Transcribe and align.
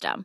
system. 0.00 0.24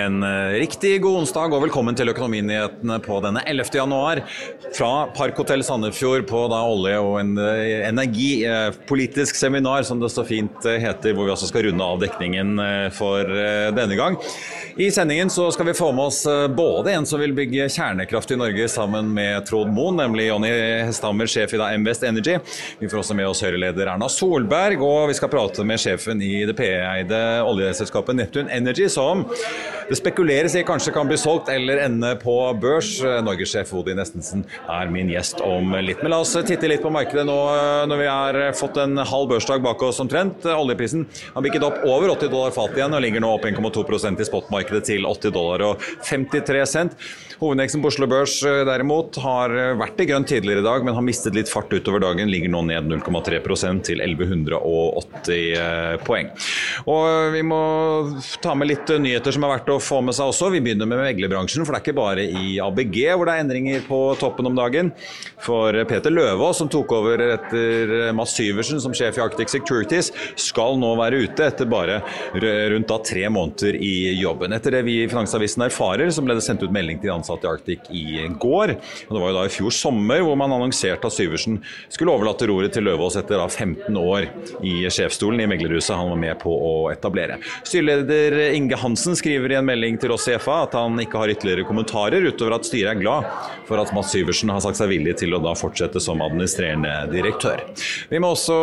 En 0.00 0.22
eh, 0.22 0.58
riktig 0.60 1.00
god 1.02 1.22
onsdag 1.22 1.52
og 1.52 1.64
velkommen 1.64 1.96
til 1.98 2.08
Økonominyhetene 2.12 2.96
på 3.04 3.18
denne 3.24 3.42
11. 3.48 3.72
januar. 3.80 4.22
Fra 4.76 4.90
Parkhotell 5.16 5.64
Sandefjord 5.66 6.24
på 6.30 6.44
da 6.52 6.60
olje- 6.68 7.00
og 7.02 7.18
eh, 7.20 7.88
energipolitisk 7.88 9.36
seminar, 9.36 9.84
som 9.88 10.00
det 10.00 10.12
så 10.14 10.24
fint 10.26 10.68
eh, 10.68 10.78
heter, 10.80 11.12
hvor 11.16 11.28
vi 11.28 11.34
også 11.34 11.50
skal 11.50 11.66
runde 11.68 11.84
av 11.84 12.00
dekningen 12.00 12.62
for 12.94 13.28
denne 13.74 13.96
gang. 13.98 14.16
I 14.80 14.88
sendingen 14.94 15.30
så 15.32 15.48
skal 15.52 15.68
vi 15.68 15.74
få 15.76 15.90
med 15.92 16.08
oss 16.08 16.22
både 16.56 16.94
en 16.94 17.06
som 17.08 17.20
vil 17.20 17.34
bygge 17.36 17.68
kjernekraft 17.72 18.32
i 18.32 18.38
Norge 18.38 18.68
sammen 18.70 19.10
med 19.14 19.44
Trond 19.48 19.72
Moen, 19.74 19.98
nemlig 20.00 20.28
Jonny 20.28 20.50
Hesthammer, 20.86 21.28
sjef 21.30 21.54
i 21.54 21.60
da 21.60 21.70
Invest 21.76 22.06
Energy. 22.06 22.38
Vi 22.80 22.88
får 22.88 23.02
også 23.02 23.16
med 23.18 23.28
oss 23.28 23.42
Høyre-leder 23.44 23.92
Erna 23.92 24.08
Solberg, 24.12 24.82
og 24.84 25.10
vi 25.10 25.18
skal 25.18 25.32
prate 25.32 25.66
med 25.66 25.82
sjefen 25.82 26.22
i 26.24 26.44
det 26.48 26.56
PE-eide 26.58 27.20
oljeselskapet 27.46 28.18
Neptune 28.18 28.52
Energy, 28.54 28.88
som 28.92 29.26
det 29.90 29.96
spekuleres 29.98 30.54
i 30.54 30.60
kanskje 30.62 30.92
kan 30.94 31.08
bli 31.10 31.16
solgt 31.18 31.48
eller 31.50 31.80
ende 31.82 32.12
på 32.22 32.34
børs. 32.62 32.92
Norgessjef 33.26 33.72
Odi 33.74 33.96
Nestensen 33.98 34.44
er 34.70 34.92
min 34.94 35.10
gjest 35.10 35.40
om 35.42 35.74
litt. 35.82 35.98
Men 36.04 36.12
la 36.12 36.20
oss 36.22 36.36
titte 36.46 36.70
litt 36.70 36.84
på 36.84 36.92
markedet 36.94 37.24
nå 37.26 37.38
når 37.90 37.98
vi 37.98 38.06
har 38.06 38.38
fått 38.54 38.78
en 38.78 39.02
halv 39.02 39.32
børsdag 39.32 39.64
bak 39.64 39.82
oss 39.82 39.98
omtrent. 39.98 40.46
Oljeprisen 40.46 41.08
har 41.34 41.42
bikket 41.42 41.66
opp 41.66 41.82
over 41.82 42.14
80 42.14 42.30
dollar 42.30 42.54
fatet 42.54 42.78
igjen 42.78 42.94
og 42.94 43.02
ligger 43.02 43.24
nå 43.24 43.32
opp 43.34 43.48
1,2% 43.50 44.22
i 44.22 44.28
spotmarkedet 44.30 44.84
til 44.92 45.10
80 45.10 45.34
dollar 45.34 45.66
og 45.72 45.90
53 46.06 46.62
cent. 46.70 46.94
Hovedindeksen 47.40 47.80
på 47.80 47.88
Oslo 47.88 48.04
Børs 48.04 48.34
derimot 48.68 49.16
har 49.24 49.54
vært 49.80 50.02
i 50.02 50.06
grønt 50.10 50.28
tidligere 50.28 50.60
i 50.60 50.64
dag, 50.66 50.82
men 50.84 50.92
har 50.92 51.04
mistet 51.06 51.32
litt 51.32 51.48
fart 51.48 51.70
utover 51.72 52.02
dagen. 52.04 52.28
Ligger 52.28 52.50
nå 52.52 52.60
ned 52.68 52.90
0,3% 52.90 53.80
til 53.88 54.02
1180 54.04 56.02
poeng. 56.04 56.28
Og 56.84 57.32
vi 57.32 57.40
må 57.48 57.60
ta 58.44 58.52
med 58.52 58.68
litt 58.68 58.92
nyheter 58.92 59.32
som 59.32 59.46
er 59.46 59.54
verdt 59.54 59.72
å 59.72 59.78
få 59.80 60.02
med 60.04 60.18
seg 60.18 60.28
også. 60.34 60.50
Vi 60.52 60.60
begynner 60.66 60.90
med 60.90 61.00
meglerbransjen, 61.00 61.64
for 61.64 61.72
det 61.72 61.80
er 61.80 61.84
ikke 61.86 61.96
bare 61.96 62.26
i 62.28 62.58
ABG 62.60 62.98
hvor 63.14 63.24
det 63.24 63.38
er 63.38 63.46
endringer 63.46 63.88
på 63.88 64.02
toppen 64.20 64.50
om 64.52 64.60
dagen. 64.60 64.92
For 65.40 65.72
Peter 65.88 66.12
Løvaas, 66.12 66.60
som 66.60 66.68
tok 66.68 66.92
over 66.98 67.24
etter 67.24 68.12
Mads 68.20 68.36
Syversen 68.36 68.84
som 68.84 68.92
sjef 68.92 69.16
i 69.16 69.24
Arctic 69.24 69.48
Securities, 69.54 70.12
skal 70.36 70.76
nå 70.76 70.92
være 71.00 71.24
ute 71.24 71.48
etter 71.48 71.64
bare 71.72 72.02
rundt 72.36 72.92
da 72.92 73.00
tre 73.00 73.24
måneder 73.32 73.80
i 73.80 74.12
jobben. 74.20 74.52
Etter 74.52 74.76
det 74.76 74.84
vi 74.84 75.00
i 75.06 75.08
Finansavisen 75.08 75.64
erfarer, 75.70 76.12
så 76.12 76.20
ble 76.20 76.36
det 76.36 76.44
sendt 76.44 76.68
ut 76.68 76.76
melding 76.76 77.00
til 77.00 77.08
de 77.08 77.16
ansatte 77.16 77.29
i 77.44 77.50
Arctic 77.50 77.90
i 77.94 78.04
går. 78.40 78.74
Og 79.08 79.14
det 79.14 79.22
var 79.22 79.32
jo 79.32 79.36
da 79.38 79.44
i 79.46 79.52
fjor 79.54 79.74
sommer 79.74 80.24
hvor 80.26 80.38
man 80.38 80.52
annonserte 80.56 81.06
at 81.06 81.14
Syversen 81.14 81.60
skulle 81.88 82.14
overlate 82.14 82.48
roret 82.50 82.74
til 82.74 82.86
Løvaas 82.88 83.18
etter 83.20 83.40
da 83.40 83.46
15 83.48 83.96
år 84.00 84.28
i 84.66 84.74
sjefsstolen 84.90 85.44
i 85.44 85.48
meglerhuset 85.50 85.96
han 85.96 86.10
var 86.12 86.20
med 86.24 86.40
på 86.42 86.50
å 86.52 86.74
etablere. 86.92 87.38
Styreleder 87.62 88.38
Inge 88.56 88.78
Hansen 88.80 89.18
skriver 89.18 89.54
i 89.54 89.60
en 89.60 89.68
melding 89.68 90.00
til 90.00 90.14
oss 90.16 90.28
i 90.30 90.36
FA 90.40 90.62
at 90.66 90.76
han 90.78 90.98
ikke 91.02 91.20
har 91.20 91.32
ytterligere 91.34 91.68
kommentarer, 91.68 92.26
utover 92.26 92.58
at 92.58 92.68
styret 92.68 92.94
er 92.94 93.02
glad 93.02 93.28
for 93.68 93.80
at 93.82 93.94
Mats 93.96 94.12
Syversen 94.14 94.52
har 94.52 94.62
sagt 94.64 94.80
seg 94.80 94.90
villig 94.92 95.16
til 95.20 95.36
å 95.36 95.42
da 95.42 95.54
fortsette 95.58 96.02
som 96.02 96.22
administrerende 96.24 97.06
direktør. 97.12 97.62
Vi 98.10 98.20
må 98.22 98.34
også 98.34 98.58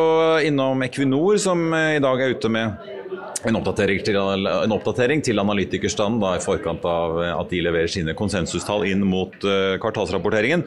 innom 0.47 0.83
Equinor, 0.85 1.39
som 1.41 1.69
i 1.71 2.01
dag 2.03 2.21
er 2.23 2.35
ute 2.35 2.51
med 2.51 2.96
en 3.45 3.57
oppdatering, 3.59 4.01
til, 4.05 4.17
en 4.17 4.73
oppdatering 4.73 5.21
til 5.25 5.37
analytikerstanden 5.41 6.21
da, 6.23 6.33
i 6.37 6.43
forkant 6.43 6.85
av 6.89 7.19
at 7.35 7.51
de 7.53 7.61
leverer 7.61 7.91
sine 7.91 8.15
konsensustall 8.17 8.87
inn 8.89 9.03
mot 9.05 9.35
uh, 9.45 9.75
kvartalsrapporteringen. 9.81 10.63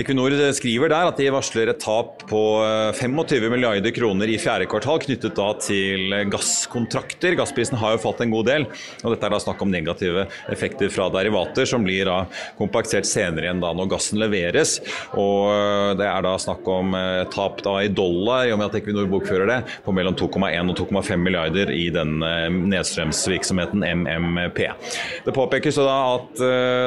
Equinor 0.00 0.32
skriver 0.56 0.92
der 0.92 1.10
at 1.10 1.18
de 1.18 1.26
varsler 1.34 1.72
et 1.72 1.80
tap 1.82 2.22
på 2.30 2.40
25 2.94 3.48
milliarder 3.50 3.92
kroner 3.94 4.30
i 4.30 4.38
fjerde 4.40 4.68
kvartal 4.70 5.00
knyttet 5.02 5.34
da 5.36 5.48
til 5.58 6.14
gasskontrakter. 6.30 7.34
Gassprisen 7.38 7.78
har 7.80 7.96
jo 7.96 8.02
falt 8.04 8.22
en 8.22 8.32
god 8.32 8.46
del, 8.46 8.68
og 9.02 9.12
dette 9.12 9.26
er 9.26 9.34
da 9.34 9.40
snakk 9.42 9.64
om 9.64 9.72
negative 9.72 10.28
effekter 10.54 10.92
fra 10.94 11.08
derivater 11.12 11.66
som 11.66 11.82
blir 11.82 12.06
da 12.06 12.20
kompensert 12.60 13.08
senere 13.10 13.48
igjen 13.48 13.64
da 13.64 13.72
når 13.74 13.90
gassen 13.96 14.22
leveres. 14.22 14.76
Og 15.18 15.98
det 15.98 16.06
er 16.06 16.24
da 16.24 16.36
snakk 16.40 16.70
om 16.70 16.94
tap 17.34 17.64
da 17.66 17.80
i 17.82 17.90
dollar, 17.90 18.46
i 18.46 18.54
og 18.54 18.62
med 18.62 18.70
at 18.70 18.78
Equinor 18.78 19.10
bokfører 19.10 19.50
det, 19.50 19.60
på 19.82 19.94
mellom 19.98 20.14
2,1 20.18 20.70
og 20.70 20.78
2,5 20.78 21.26
milliarder 21.26 21.74
i 21.74 21.88
den 21.98 22.18
nedstrømsvirksomheten 22.72 23.84
MMP. 23.84 24.64
Det 25.26 25.34
påpekes 25.36 25.80
da 25.82 25.96
at 26.14 26.42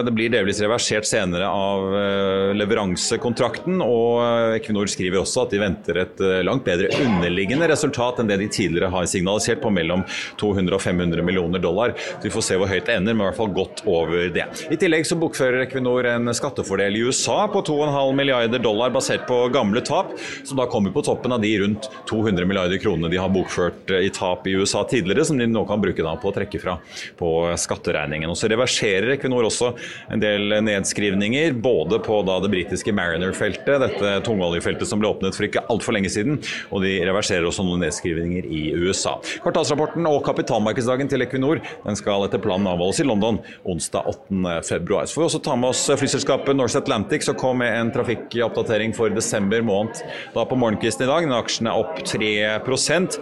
det 0.05 0.15
blir 0.15 0.31
delvis 0.33 0.61
reversert 0.63 1.07
senere 1.07 1.47
av 1.51 2.55
leveransekontrakten, 2.57 3.81
og 3.83 4.55
Equinor 4.57 4.89
skriver 4.91 5.21
også 5.21 5.45
at 5.45 5.53
de 5.53 5.61
venter 5.61 6.01
et 6.03 6.23
langt 6.45 6.65
bedre 6.67 6.91
underliggende 7.03 7.69
resultat 7.71 8.21
enn 8.21 8.31
det 8.31 8.39
de 8.41 8.49
tidligere 8.51 8.91
har 8.93 9.07
signalisert, 9.09 9.61
på 9.61 9.69
mellom 9.73 10.03
200 10.41 10.75
og 10.75 10.81
500 10.81 11.25
millioner 11.25 11.61
dollar. 11.61 11.93
Så 11.97 12.23
Vi 12.23 12.33
får 12.33 12.45
se 12.47 12.57
hvor 12.59 12.69
høyt 12.71 12.87
det 12.87 12.95
ender, 12.97 13.15
men 13.15 13.25
i 13.25 13.29
hvert 13.29 13.39
fall 13.39 13.53
godt 13.55 13.83
over 13.89 14.29
det. 14.33 14.45
I 14.71 14.79
tillegg 14.79 15.07
så 15.07 15.17
bokfører 15.19 15.65
Equinor 15.65 16.07
en 16.09 16.31
skattefordel 16.35 16.97
i 16.97 17.03
USA 17.05 17.45
på 17.51 17.63
2,5 17.67 18.15
milliarder 18.17 18.61
dollar 18.63 18.93
basert 18.93 19.27
på 19.29 19.43
gamle 19.53 19.83
tap, 19.85 20.13
som 20.47 20.59
da 20.59 20.67
kommer 20.71 20.93
på 20.95 21.03
toppen 21.05 21.35
av 21.35 21.43
de 21.43 21.53
rundt 21.61 21.89
200 22.09 22.47
milliarder 22.47 22.81
kronene 22.81 23.11
de 23.11 23.19
har 23.21 23.31
bokført 23.33 23.91
i 23.99 24.09
tap 24.13 24.47
i 24.47 24.55
USA 24.57 24.83
tidligere, 24.91 25.25
som 25.27 25.39
de 25.39 25.47
nå 25.49 25.63
kan 25.69 25.81
bruke 25.81 26.03
da 26.05 26.15
på 26.19 26.31
å 26.31 26.35
trekke 26.35 26.61
fra 26.61 26.77
på 27.19 27.31
skatteregningen. 27.59 28.29
Og 28.31 28.37
Så 28.37 28.49
reverserer 28.51 29.15
Equinor 29.15 29.47
også 29.47 29.73
en 30.11 30.21
del 30.21 30.57
nedskrivninger, 30.65 31.55
både 31.61 32.01
på 32.03 32.21
da 32.27 32.39
det 32.43 32.51
britiske 32.53 32.93
Mariner-feltet, 32.95 33.81
dette 33.85 34.13
tungoljefeltet 34.27 34.89
som 34.89 35.01
ble 35.01 35.11
åpnet 35.11 35.37
for 35.37 35.47
ikke 35.47 35.65
altfor 35.71 35.95
lenge 35.95 36.11
siden, 36.13 36.39
og 36.71 36.85
de 36.85 36.97
reverserer 37.07 37.47
også 37.47 37.65
noen 37.67 37.83
nedskrivninger 37.85 38.47
i 38.51 38.63
USA. 38.77 39.17
Kvartalsrapporten 39.43 40.07
og 40.09 40.21
kapitalmarkedsdagen 40.27 41.11
til 41.11 41.25
Equinor 41.25 41.61
den 41.85 41.99
skal 41.99 42.25
etter 42.25 42.41
planen 42.41 42.69
avholdes 42.71 43.01
i 43.03 43.07
London 43.07 43.39
onsdag 43.67 44.09
8.2. 44.29 45.05
Så 45.07 45.15
får 45.15 45.21
vi 45.21 45.27
også 45.27 45.43
ta 45.45 45.57
med 45.59 45.71
oss 45.71 45.85
flyselskapet 46.01 46.57
Norse 46.57 46.81
Atlantic, 46.81 47.25
som 47.27 47.37
kom 47.39 47.61
med 47.61 47.73
en 47.75 47.91
trafikkoppdatering 47.93 48.95
for 48.97 49.13
desember 49.13 49.63
måned 49.65 50.01
da 50.35 50.45
på 50.47 50.57
morgenkvisten 50.59 51.05
i 51.05 51.09
dag. 51.09 51.27
Den 51.27 51.37
aksjen 51.37 51.69
er 51.69 51.79
opp 51.79 52.01
3% 52.07 53.19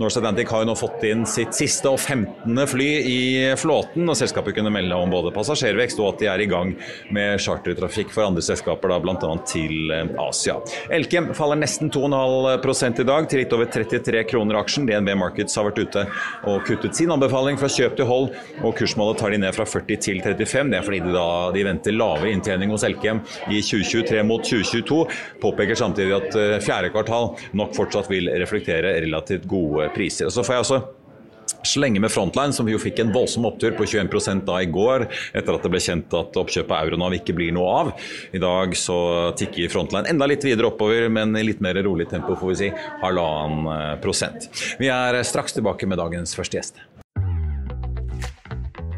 Norse 0.00 0.20
Atlantic 0.20 0.50
har 0.52 0.62
jo 0.62 0.70
nå 0.70 0.76
fått 0.78 1.01
inn 1.08 1.24
sitt 1.28 1.54
siste 1.56 1.90
og 1.90 2.00
15. 2.00 2.56
fly 2.68 2.88
i 3.08 3.20
flåten, 3.58 4.08
og 4.08 4.18
selskapet 4.18 4.56
kunne 4.56 4.72
melde 4.72 4.96
om 4.96 5.12
både 5.12 5.32
passasjervekst 5.34 6.00
og 6.02 6.12
at 6.12 6.22
de 6.22 6.28
er 6.32 6.42
i 6.44 6.48
gang 6.50 6.74
med 7.14 7.40
chartertrafikk 7.42 8.12
for 8.14 8.26
andre 8.26 8.44
selskaper, 8.44 8.92
bl.a. 9.02 9.32
til 9.48 9.92
Asia. 10.20 10.58
Elkem 10.92 11.30
faller 11.36 11.60
nesten 11.60 11.90
2,5 11.92 13.00
i 13.02 13.06
dag, 13.08 13.28
til 13.28 13.42
litt 13.42 13.54
over 13.56 13.70
33 13.72 14.24
kroner 14.30 14.60
aksjen. 14.60 14.86
DNB 14.88 15.14
Markets 15.18 15.56
har 15.58 15.68
vært 15.68 15.82
ute 15.82 16.06
og 16.50 16.64
kuttet 16.68 16.96
sin 16.98 17.12
anbefaling 17.14 17.58
fra 17.60 17.70
kjøp 17.72 17.98
til 17.98 18.08
hold, 18.08 18.30
og 18.62 18.76
kursmålet 18.78 19.20
tar 19.22 19.34
de 19.34 19.42
ned 19.42 19.56
fra 19.56 19.66
40 19.68 20.00
til 20.08 20.22
35. 20.24 20.72
Det 20.72 20.80
er 20.80 20.86
fordi 20.86 21.02
de, 21.04 21.14
da, 21.16 21.26
de 21.54 21.66
venter 21.66 21.96
lave 21.96 22.32
inntjening 22.32 22.72
hos 22.74 22.86
Elkem 22.88 23.22
i 23.48 23.60
2023 23.60 24.24
mot 24.28 24.44
2022. 24.46 25.02
Påpeker 25.42 25.78
samtidig 25.78 26.16
at 26.18 26.40
fjerde 26.64 26.92
kvartal 26.94 27.32
nok 27.58 27.76
fortsatt 27.76 28.10
vil 28.12 28.30
reflektere 28.42 28.96
relativt 29.02 29.48
gode 29.50 29.88
priser. 29.96 30.30
Så 30.32 30.44
får 30.46 30.58
jeg 30.58 30.66
også 30.66 30.82
så 31.62 31.82
lenge 31.82 32.00
med 32.02 32.12
Frontline, 32.12 32.52
som 32.52 32.66
vi 32.66 32.74
jo 32.74 32.80
fikk 32.82 33.02
en 33.02 33.12
voldsom 33.14 33.46
opptur 33.48 33.74
på 33.78 33.86
21 33.88 34.42
da 34.46 34.60
i 34.62 34.70
går, 34.70 35.06
etter 35.34 35.56
at 35.56 35.64
det 35.64 35.72
ble 35.72 35.82
kjent 35.82 36.16
at 36.18 36.38
oppkjøpet 36.38 36.74
av 36.76 36.86
Euronav 36.86 37.16
ikke 37.18 37.36
blir 37.36 37.52
noe 37.54 37.74
av. 37.82 37.92
I 38.34 38.42
dag 38.42 38.76
så 38.78 38.98
tikker 39.38 39.72
Frontline 39.72 40.10
enda 40.10 40.28
litt 40.30 40.44
videre 40.46 40.72
oppover, 40.72 41.08
men 41.12 41.36
i 41.38 41.44
litt 41.46 41.62
mer 41.64 41.78
rolig 41.84 42.08
tempo, 42.10 42.36
får 42.38 42.52
vi 42.52 42.58
si. 42.64 42.72
Halvannen 43.02 44.00
prosent. 44.02 44.48
Vi 44.80 44.90
er 44.92 45.22
straks 45.26 45.56
tilbake 45.58 45.88
med 45.88 46.00
dagens 46.02 46.36
første 46.38 46.58
gjest. 46.58 46.82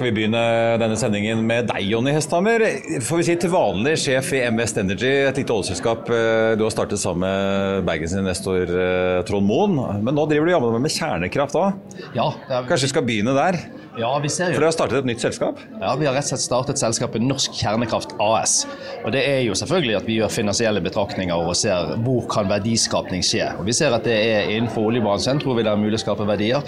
Skal 0.00 0.14
vi 0.14 0.16
begynne 0.16 0.42
denne 0.80 0.94
sendingen 0.96 1.42
med 1.44 1.66
deg, 1.68 1.82
Jonny 1.84 2.14
Hesthammer. 2.16 2.62
Får 3.04 3.18
vi 3.20 3.24
si 3.26 3.34
til 3.36 3.50
vanlig 3.52 3.98
sjef 4.00 4.30
i 4.32 4.38
MS 4.48 4.72
Energy, 4.80 5.10
et 5.28 5.36
lite 5.42 5.52
oljeselskap 5.52 6.08
eh, 6.08 6.54
du 6.56 6.62
har 6.64 6.72
startet 6.72 7.02
sammen 7.02 7.26
med 7.26 7.84
Bergens 7.84 8.14
investor 8.16 8.64
eh, 8.64 9.18
Trond 9.28 9.44
Moen. 9.44 9.76
Men 10.00 10.16
nå 10.16 10.24
driver 10.30 10.48
du 10.48 10.54
jammen 10.54 10.80
med 10.80 10.94
kjernekraft 10.94 11.58
òg. 11.60 12.00
Ja, 12.16 12.30
Kanskje 12.48 12.86
vi 12.86 12.92
skal 12.94 13.04
begynne 13.10 13.36
der? 13.36 13.60
Ja, 13.98 14.10
vi 14.22 14.28
ser 14.30 14.50
jo. 14.50 14.54
For 14.54 14.62
dere 14.62 14.70
har 14.70 14.74
startet 14.74 14.98
et 15.00 15.08
nytt 15.08 15.22
selskap? 15.22 15.58
Ja, 15.80 15.94
vi 15.98 16.06
har 16.06 16.14
rett 16.14 16.28
og 16.28 16.30
slett 16.30 16.44
startet 16.44 16.78
selskapet 16.78 17.24
Norsk 17.24 17.56
Kjernekraft 17.58 18.12
AS. 18.22 18.64
Og 19.02 19.10
Det 19.12 19.22
er 19.26 19.40
jo 19.42 19.56
selvfølgelig 19.58 19.96
at 19.98 20.06
vi 20.06 20.18
gjør 20.20 20.30
finansielle 20.30 20.82
betraktninger 20.84 21.34
og 21.34 21.56
ser 21.58 21.96
hvor 22.04 22.28
kan 22.30 22.46
verdiskapning 22.50 23.24
skje. 23.26 23.48
Og 23.58 23.66
Vi 23.66 23.74
ser 23.74 23.94
at 23.96 24.06
det 24.06 24.14
er 24.14 24.52
innenfor 24.54 24.90
oljebransjen 24.92 25.42
tror 25.42 25.58
vi 25.58 25.64
det 25.66 25.72
er 25.72 25.80
mulig 25.80 25.98
å 25.98 26.02
skape 26.04 26.26
verdier. 26.28 26.62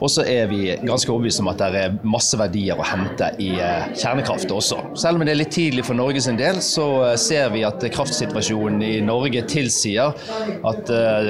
Og 0.00 0.10
så 0.10 0.24
er 0.24 0.48
vi 0.48 0.62
ganske 0.80 1.12
overbevist 1.12 1.42
om 1.44 1.50
at 1.52 1.60
det 1.60 1.82
er 1.82 1.98
masse 2.00 2.38
verdier 2.40 2.80
å 2.80 2.88
hente 2.88 3.28
i 3.44 3.50
eh, 3.60 3.92
kjernekraft 3.92 4.54
også. 4.54 4.80
Selv 4.96 5.20
om 5.20 5.26
det 5.26 5.34
er 5.34 5.40
litt 5.42 5.52
tidlig 5.54 5.84
for 5.84 5.98
Norge 5.98 6.24
sin 6.24 6.40
del, 6.40 6.62
så 6.64 6.88
eh, 7.10 7.16
ser 7.20 7.52
vi 7.52 7.66
at 7.68 7.84
kraftsituasjonen 7.92 8.80
i 8.84 8.94
Norge 9.04 9.44
tilsier 9.50 10.14
at 10.64 10.90
uh, 10.90 11.28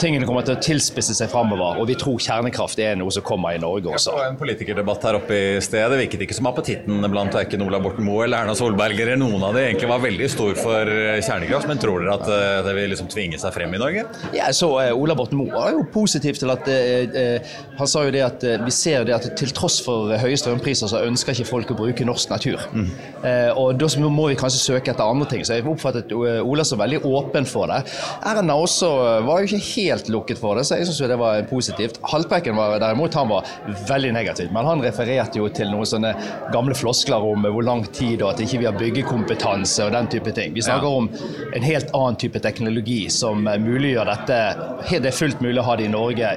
tingene 0.00 0.26
kommer 0.28 0.44
til 0.46 0.56
å 0.56 0.62
tilspisse 0.62 1.14
seg 1.16 1.30
framover. 1.32 1.80
Og 1.80 1.88
vi 1.90 1.96
tror 2.00 2.20
kjernekraft 2.22 2.80
er 2.82 2.96
noe 2.98 3.12
som 3.12 3.24
kommer 3.26 3.56
i 3.56 3.60
Norge 3.60 3.92
også. 3.92 4.16
en 4.24 4.38
politikerdebatt 4.70 5.04
her 5.04 5.18
oppe 5.18 5.34
i 5.34 5.60
sted. 5.62 5.90
Det 5.90 5.98
virket 5.98 6.22
ikke 6.24 6.36
som 6.36 6.48
appetitten 6.50 7.02
blant 7.10 7.34
verken 7.34 7.62
Ola 7.64 7.80
Borten 7.82 8.04
Moe 8.06 8.24
eller 8.24 8.44
Erna 8.44 8.54
Solberg 8.54 9.00
eller 9.00 9.18
noen 9.18 9.42
av 9.42 9.54
de 9.56 9.64
egentlig 9.64 9.88
var 9.90 10.02
veldig 10.02 10.28
stor 10.30 10.54
for 10.58 10.90
kjernekraft. 11.20 11.68
Men 11.70 11.80
tror 11.80 12.04
dere 12.04 12.16
at 12.16 12.66
det 12.66 12.74
vil 12.76 12.90
liksom 12.92 13.10
tvinge 13.10 13.40
seg 13.40 13.54
frem 13.54 13.74
i 13.74 13.80
Norge? 13.80 14.04
Ja, 14.36 14.50
så 14.54 14.70
uh, 14.78 14.92
Ola 14.94 15.16
Borten 15.18 15.40
Moe 15.40 15.50
var 15.54 15.74
jo 15.74 15.84
positiv 15.90 16.38
til 16.38 16.50
at 16.52 16.68
eh, 16.70 17.56
Han 17.78 17.88
sa 17.88 18.04
jo 18.06 18.12
det 18.14 18.22
at 18.22 18.44
vi 18.64 18.72
ser 18.74 19.06
det 19.08 19.14
at 19.16 19.26
til 19.38 19.52
tross 19.56 19.80
for 19.82 20.12
høye 20.20 20.38
strømpriser, 20.38 20.90
så 20.90 21.02
ønsker 21.06 21.34
ikke 21.34 21.48
folk 21.48 21.72
å 21.72 21.78
bruke 21.78 22.06
norsk 22.06 22.30
natur. 22.30 22.60
Mm. 22.74 22.88
og 23.58 23.78
da 23.80 23.88
må 24.10 24.26
vi 24.30 24.36
kanskje 24.38 24.60
søke 24.60 24.92
etter 24.92 25.04
andre 25.04 25.26
ting. 25.30 25.42
Så 25.46 25.56
jeg 25.56 25.66
oppfattet 25.68 26.12
Ola 26.12 26.64
som 26.66 26.80
veldig 26.80 27.00
åpen 27.08 27.46
for 27.48 27.70
det. 27.70 27.80
Erna 28.26 28.56
også 28.60 28.90
var 29.26 29.40
jo 29.40 29.48
ikke 29.48 29.62
helt 29.80 30.10
lukket 30.12 30.40
for 30.40 30.58
det, 30.58 30.66
så 30.68 30.78
jeg 30.78 30.88
syns 30.88 31.00
det 31.10 31.18
var 31.20 31.42
positivt. 31.50 32.00
Haltbrekken 32.12 32.58
var 32.58 32.78
derimot 32.82 33.16
han 33.16 33.30
var 33.32 33.48
veldig 33.88 34.12
negativ. 34.16 34.52
Men 34.60 34.66
han 34.66 34.82
refererte 34.84 35.38
jo 35.40 35.46
til 35.56 35.70
noen 35.72 35.88
sånne 35.88 36.10
gamle 36.52 36.74
floskler 36.76 37.24
om 37.24 37.46
hvor 37.48 37.64
lang 37.64 37.86
tid 37.96 38.20
og 38.20 38.34
at 38.34 38.42
ikke 38.44 38.58
vi 38.60 38.66
har 38.68 38.76
byggekompetanse 38.76 39.86
og 39.86 39.94
den 39.94 40.10
type 40.12 40.34
ting. 40.36 40.52
Vi 40.52 40.60
snakker 40.66 40.84
ja. 40.84 40.98
om 41.00 41.08
en 41.56 41.64
helt 41.64 41.94
annen 41.96 42.18
type 42.20 42.42
teknologi 42.44 43.06
som 43.08 43.48
muliggjør 43.48 44.10
dette. 44.12 44.40
Det 44.90 45.08
er 45.08 45.16
fullt 45.16 45.40
mulig 45.40 45.62
å 45.62 45.64
ha 45.70 45.78
det 45.80 45.88
i 45.88 45.94
Norge 45.94 46.34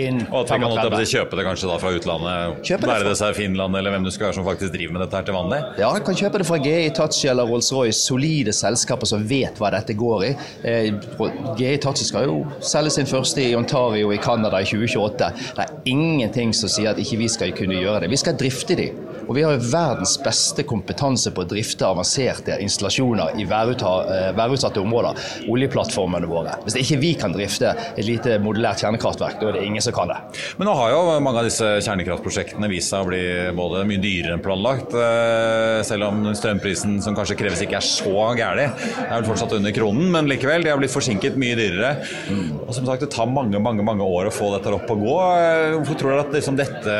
inn 0.00 0.22
Og 0.30 0.42
at 0.42 0.52
vi 0.52 0.60
kan 0.62 1.06
kjøpe 1.10 1.38
det 1.38 1.44
kanskje 1.46 1.70
da 1.70 1.78
fra 1.82 1.92
utlandet? 1.96 2.60
Kjøpe 2.66 2.90
Være 2.90 3.04
det, 3.04 3.12
det 3.12 3.20
seg 3.20 3.36
Finland 3.38 3.78
eller 3.78 3.94
hvem 3.94 4.06
du 4.06 4.12
skal 4.14 4.28
være 4.28 4.38
som 4.38 4.46
faktisk 4.46 4.74
driver 4.74 4.96
med 4.96 5.04
dette 5.04 5.20
her 5.20 5.28
til 5.28 5.36
vanlig? 5.36 5.60
Ja, 5.80 5.90
du 5.94 6.04
kan 6.06 6.18
kjøpe 6.18 6.42
det 6.42 6.48
fra 6.48 6.60
GI 6.62 6.90
Tachi 6.96 7.30
eller 7.32 7.48
Rolls-Royce, 7.50 7.98
solide 8.00 8.54
selskaper 8.56 9.10
som 9.10 9.24
vet 9.28 9.60
hva 9.60 9.72
dette 9.74 9.96
går 9.98 10.26
i. 10.28 10.32
Eh, 10.68 10.90
GI 11.58 11.74
Tachi 11.82 12.06
skal 12.08 12.28
jo 12.28 12.38
selge 12.60 12.96
sin 12.98 13.10
første 13.10 13.42
i 13.42 13.54
Ontario 13.58 14.12
i 14.14 14.20
Canada 14.22 14.62
i 14.62 14.68
2028. 14.68 15.32
Det 15.56 15.66
er 15.66 15.92
ingenting 15.92 16.54
som 16.56 16.72
sier 16.72 16.92
at 16.92 17.02
ikke 17.02 17.20
vi 17.22 17.30
skal 17.32 17.54
kunne 17.56 17.78
gjøre 17.80 18.04
det. 18.04 18.12
Vi 18.12 18.20
skal 18.20 18.38
drifte 18.38 18.78
de. 18.78 18.90
Og 19.26 19.34
vi 19.34 19.42
har 19.42 19.56
jo 19.56 19.70
verdens 19.72 20.14
beste 20.22 20.62
kompetanse 20.68 21.32
på 21.34 21.42
å 21.42 21.48
drifte 21.50 21.86
avanserte 21.88 22.58
installasjoner 22.62 23.40
i 23.40 23.46
eh, 23.46 24.30
værutsatte 24.38 24.82
områder. 24.82 25.18
Oljeplattformene 25.50 26.30
våre. 26.30 26.54
Hvis 26.66 26.78
ikke 26.82 27.00
vi 27.02 27.12
kan 27.18 27.34
drifte 27.34 27.72
et 27.96 28.06
lite 28.06 28.38
modulært 28.42 28.84
kjernekraftverk, 28.84 29.40
da 29.40 29.50
er 29.50 29.58
det 29.58 29.64
ingen 29.66 29.82
som 29.86 29.96
kan 29.96 30.10
det. 30.10 30.18
Men 30.58 30.70
nå 30.70 30.76
har 30.78 30.94
jo 30.94 31.02
mange 31.24 31.42
av 31.42 31.48
disse 31.48 31.70
kjernekraftprosjektene 31.86 32.70
vist 32.70 32.92
seg 32.92 33.04
å 33.04 33.10
bli 33.10 33.22
både 33.56 33.84
mye 33.88 34.02
dyrere 34.02 34.36
enn 34.36 34.44
planlagt. 34.44 34.94
Eh, 34.96 35.80
selv 35.86 36.08
om 36.08 36.26
strømprisen 36.36 36.98
som 37.04 37.16
kanskje 37.16 37.38
kreves 37.40 37.62
ikke 37.64 37.78
er 37.80 37.86
så 37.86 38.28
gæren. 38.38 38.74
Er 39.06 39.14
vel 39.14 39.28
fortsatt 39.28 39.56
under 39.58 39.74
kronen, 39.74 40.10
men 40.14 40.30
likevel. 40.30 40.64
De 40.66 40.72
har 40.72 40.80
blitt 40.80 40.94
forsinket 40.94 41.38
mye 41.40 41.56
dyrere. 41.58 41.94
Og 42.66 42.72
som 42.76 42.86
sagt, 42.86 43.04
det 43.04 43.12
tar 43.14 43.28
mange 43.30 43.60
mange, 43.62 43.84
mange 43.86 44.04
år 44.04 44.30
å 44.30 44.34
få 44.34 44.50
dette 44.54 44.72
opp 44.74 44.90
og 44.92 45.02
gå. 45.02 45.16
Eh, 45.40 45.76
hvorfor 45.76 45.98
tror 46.00 46.14
dere 46.14 46.26
at 46.26 46.36
liksom 46.36 46.58
dette 46.58 46.96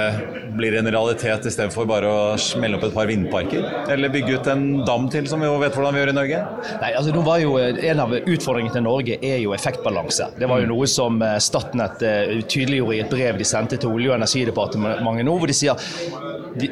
blir 0.57 0.77
en 0.79 0.89
realitet 0.89 1.47
istedenfor 1.51 1.89
bare 1.89 2.11
å 2.11 2.21
smelle 2.41 2.79
opp 2.79 2.87
et 2.89 2.97
par 2.97 3.11
vindparker? 3.11 3.67
Eller 3.93 4.13
bygge 4.13 4.41
ut 4.41 4.51
en 4.53 4.67
dam 4.87 5.09
til, 5.13 5.29
som 5.31 5.43
vi 5.43 5.51
jo 5.51 5.59
vet 5.63 5.77
hvordan 5.77 5.97
vi 5.97 6.03
gjør 6.03 6.13
i 6.13 6.17
Norge? 6.17 6.43
Nei, 6.83 6.93
altså 6.93 7.15
nå 7.15 7.25
var 7.27 7.43
jo 7.43 7.57
eh, 7.61 7.83
En 7.87 8.03
av 8.03 8.15
utfordringene 8.17 8.75
til 8.75 8.87
Norge 8.87 9.19
er 9.25 9.41
jo 9.43 9.55
effektbalanse. 9.57 10.31
Det 10.41 10.49
var 10.51 10.63
jo 10.63 10.69
mm. 10.69 10.73
noe 10.75 10.91
som 10.91 11.21
Statnett 11.43 12.03
eh, 12.07 12.37
tydeliggjorde 12.77 12.97
i 12.97 13.01
et 13.01 13.11
brev 13.11 13.39
de 13.39 13.45
sendte 13.45 13.77
til 13.77 13.91
Olje- 13.91 14.11
og 14.11 14.19
energidepartementet 14.19 15.25
nå, 15.27 15.39
hvor 15.39 15.47
de 15.47 15.57
sier 15.57 15.77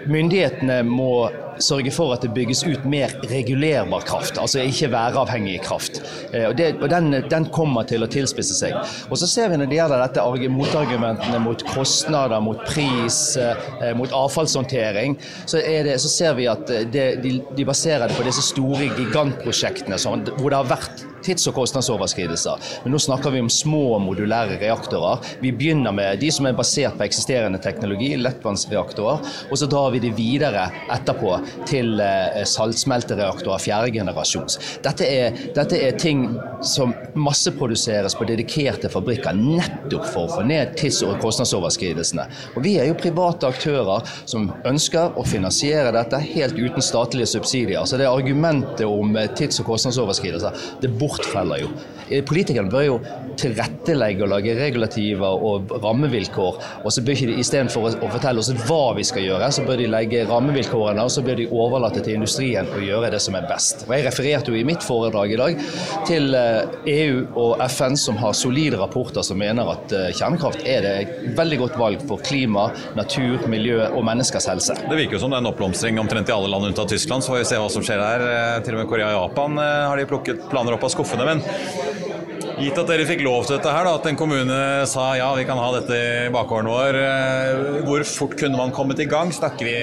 myndighetene 0.06 0.82
må 0.86 1.30
sørge 1.62 1.92
for 1.94 2.14
at 2.14 2.24
det 2.24 2.32
bygges 2.34 2.64
ut 2.66 2.84
mer 2.88 3.12
regulerbar 3.30 4.04
kraft, 4.08 4.38
altså 4.40 4.64
ikke 4.64 4.90
væravhengig 4.92 5.60
kraft. 5.64 6.00
Eh, 6.32 6.48
og, 6.48 6.56
det, 6.58 6.74
og 6.80 6.90
den, 6.90 7.12
den, 7.30 7.48
kommer 7.54 7.86
til 7.88 8.02
å 8.04 8.10
tilspisse 8.10 8.56
seg. 8.56 8.74
Og 9.10 9.18
så 9.20 9.28
ser 9.30 9.52
vi 9.52 9.60
når 9.60 9.70
det 9.70 9.78
gjelder 9.78 10.04
dette 10.04 10.50
motargumentene 10.54 11.40
mot 11.44 11.64
kostnader, 11.70 12.40
mot 12.42 12.60
pris, 12.66 13.36
eh, 13.40 13.92
mot 13.96 14.12
avfallshåndtering, 14.14 15.18
så, 15.46 15.60
det, 15.60 15.98
så 16.02 16.10
ser 16.10 16.38
vi 16.38 16.48
at 16.50 16.66
det, 16.68 17.08
de, 17.22 17.38
de, 17.54 17.64
baserer 17.64 18.08
det 18.08 18.18
på 18.18 18.26
disse 18.26 18.44
store 18.50 18.90
gigantprosjektene 18.98 19.98
som, 20.00 20.24
hvor 20.38 20.52
det 20.52 20.62
har 20.62 20.72
vært 20.76 21.04
tids- 21.24 21.48
og 21.48 21.56
kostnadsoverskridelser. 21.56 22.60
Men 22.84 22.94
nå 22.94 23.00
snakker 23.00 23.32
vi 23.34 23.42
om 23.44 23.50
små 23.52 23.98
modulære 24.02 24.58
reaktorer. 24.60 25.24
Vi 25.40 25.52
begynner 25.56 25.94
med 25.96 26.20
de 26.20 26.30
som 26.34 26.48
er 26.48 26.56
basert 26.56 26.98
på 26.98 27.06
eksisterende 27.06 27.60
teknologi, 27.64 28.12
lettvannsreaktorer, 28.20 29.24
og 29.50 29.60
så 29.60 29.68
drar 29.70 29.94
vi 29.94 30.02
de 30.04 30.12
videre 30.14 30.68
etterpå 30.92 31.38
til 31.68 32.00
eh, 32.02 32.42
saltsmeltereaktorer 32.48 33.62
fjerde 33.62 33.92
generasjons. 33.94 34.58
Dette 34.84 35.08
er, 35.08 35.38
dette 35.56 35.78
er 35.78 35.98
ting 36.00 36.26
som 36.64 36.94
masseproduseres 37.18 38.16
på 38.18 38.26
dedikerte 38.28 38.90
fabrikker 38.92 39.36
nettopp 39.36 40.06
for 40.10 40.26
å 40.26 40.38
få 40.38 40.46
ned 40.48 40.76
tids- 40.80 41.02
og 41.06 41.18
kostnadsoverskridelsene. 41.22 42.26
Og 42.54 42.64
Vi 42.64 42.76
er 42.80 42.88
jo 42.88 42.98
private 42.98 43.48
aktører 43.50 44.04
som 44.24 44.48
ønsker 44.66 45.18
å 45.18 45.24
finansiere 45.28 45.92
dette 45.94 46.20
helt 46.24 46.58
uten 46.58 46.84
statlige 46.84 47.28
subsidier. 47.34 47.84
Så 47.84 48.00
det 48.00 48.08
argumentet 48.10 48.86
om 48.88 49.16
eh, 49.16 49.30
tids- 49.38 49.60
og 49.62 49.68
kostnadsoverskridelser 49.72 50.64
det 50.82 50.92
bortfeller 51.00 51.64
jo. 51.64 51.72
Eh, 52.08 52.24
politikerne 52.26 52.72
bør 52.72 52.86
jo 52.86 52.98
tilrettelegge 53.40 54.24
og 54.24 54.32
lage 54.34 54.56
regulativer 54.58 55.44
og 55.48 55.72
rammevilkår. 55.82 56.60
og 56.84 56.92
så 56.92 57.02
bør 57.02 57.16
ikke 57.16 57.30
de 57.32 57.40
Istedenfor 57.44 57.90
å 58.00 58.08
fortelle 58.08 58.40
oss 58.40 58.52
hva 58.66 58.94
vi 58.96 59.04
skal 59.04 59.26
gjøre, 59.26 59.50
så 59.52 59.64
bør 59.66 59.80
de 59.82 59.90
legge 59.90 60.24
rammevilkårene 60.28 61.04
og 61.04 61.12
så 61.12 61.24
bør 61.24 61.33
de 61.38 61.46
overlate 61.52 62.02
til 62.04 62.18
industrien 62.18 62.68
å 62.70 62.80
gjøre 62.82 63.10
det 63.14 63.20
som 63.22 63.36
er 63.38 63.46
best. 63.48 63.84
Og 63.86 63.94
Jeg 63.96 64.06
refererte 64.06 64.52
jo 64.52 64.58
i 64.58 64.64
mitt 64.66 64.84
foredrag 64.84 65.34
i 65.34 65.40
dag 65.40 65.60
til 66.08 66.34
EU 66.34 66.84
eh, 66.84 66.94
e 66.94 67.08
og 67.40 67.62
FN 67.68 67.98
som 67.98 68.18
har 68.20 68.34
solide 68.36 68.78
rapporter 68.80 69.24
som 69.26 69.38
mener 69.40 69.68
at 69.74 69.92
eh, 69.94 70.10
kjernekraft 70.14 70.64
er 70.68 70.86
det 70.86 71.34
veldig 71.38 71.60
godt 71.64 71.78
valg 71.80 72.06
for 72.08 72.22
klima, 72.24 72.68
natur, 72.98 73.44
miljø 73.50 73.80
og 73.90 74.04
menneskers 74.06 74.48
helse. 74.50 74.78
Det 74.84 74.98
virker 74.98 75.18
jo 75.18 75.24
som 75.24 75.34
det 75.34 75.40
er 75.40 75.46
en 75.46 75.52
oppblomstring 75.52 76.00
omtrent 76.02 76.30
i 76.30 76.36
alle 76.36 76.50
land 76.52 76.70
unntatt 76.70 76.92
Tyskland, 76.94 77.24
så 77.24 77.34
får 77.34 77.42
vi 77.42 77.50
se 77.52 77.60
hva 77.60 77.70
som 77.72 77.84
skjer 77.86 78.02
der. 78.02 78.26
Til 78.64 78.76
og 78.76 78.84
med 78.84 78.90
Korea 78.90 79.12
og 79.12 79.28
Japan 79.28 79.60
har 79.60 79.98
de 79.98 80.08
plukket 80.10 80.48
planer 80.50 80.76
opp 80.76 80.86
av 80.86 80.94
skuffene. 80.94 81.28
men 81.28 82.13
Gitt 82.54 82.78
at 82.78 82.88
dere 82.90 83.06
fikk 83.08 83.22
lov 83.24 83.46
til 83.48 83.56
dette 83.56 83.72
her, 83.72 83.86
da, 83.86 83.94
at 83.98 84.06
en 84.08 84.18
kommune 84.18 84.58
sa 84.90 85.08
ja, 85.18 85.30
vi 85.38 85.46
kan 85.48 85.58
ha 85.58 85.70
dette 85.74 85.98
i 85.98 86.30
bakgården 86.34 86.70
vår. 86.70 86.98
Eh, 87.00 87.80
hvor 87.86 88.04
fort 88.08 88.36
kunne 88.38 88.60
man 88.60 88.74
kommet 88.74 89.02
i 89.02 89.08
gang? 89.10 89.32
Snakker 89.34 89.66
vi 89.66 89.74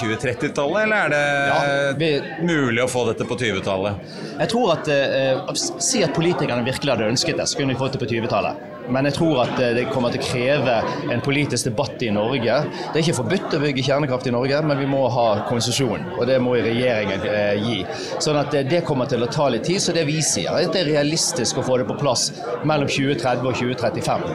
2030-tallet, 0.00 0.86
eller 0.86 0.96
er 0.98 1.14
det 1.14 1.22
ja, 1.52 1.60
vi, 2.00 2.10
mulig 2.48 2.82
å 2.84 2.90
få 2.90 3.06
dette 3.10 3.26
på 3.28 3.38
20-tallet? 3.38 4.12
Jeg 4.40 4.52
tror 4.52 4.74
at 4.76 4.90
eh, 4.90 5.54
Si 5.82 6.02
at 6.02 6.14
politikerne 6.16 6.64
virkelig 6.66 6.96
hadde 6.96 7.10
ønsket 7.12 7.38
det, 7.38 7.48
så 7.48 7.60
kunne 7.60 7.76
vi 7.76 7.80
fått 7.80 7.96
det 7.96 8.02
på 8.02 8.10
20-tallet. 8.10 8.71
Men 8.90 9.06
jeg 9.08 9.16
tror 9.18 9.42
at 9.44 9.54
det 9.76 9.84
kommer 9.92 10.12
til 10.12 10.22
å 10.22 10.26
kreve 10.26 10.76
en 11.12 11.22
politisk 11.24 11.70
debatt 11.70 12.02
i 12.02 12.10
Norge. 12.14 12.58
Det 12.92 12.98
er 12.98 13.04
ikke 13.04 13.18
forbudt 13.20 13.56
å 13.56 13.60
bygge 13.62 13.84
kjernekraft 13.86 14.28
i 14.28 14.34
Norge, 14.34 14.62
men 14.66 14.80
vi 14.80 14.88
må 14.90 15.04
ha 15.12 15.26
konsesjon. 15.48 16.08
Og 16.18 16.26
det 16.28 16.38
må 16.42 16.56
regjeringen 16.56 17.26
eh, 17.28 17.62
gi. 17.62 17.78
Sånn 18.22 18.40
at 18.40 18.54
det 18.68 18.82
kommer 18.86 19.10
til 19.10 19.22
å 19.24 19.30
ta 19.32 19.48
litt 19.52 19.66
tid. 19.68 19.82
Så 19.82 19.94
det 19.96 20.06
vi 20.08 20.18
sier, 20.24 20.50
er 20.50 20.68
at 20.68 20.74
det 20.74 20.84
er 20.84 20.92
realistisk 20.96 21.60
å 21.60 21.66
få 21.66 21.80
det 21.80 21.88
på 21.90 21.98
plass 22.00 22.30
mellom 22.68 22.90
2030 22.90 23.46
og 23.46 23.60
2035. 23.60 24.26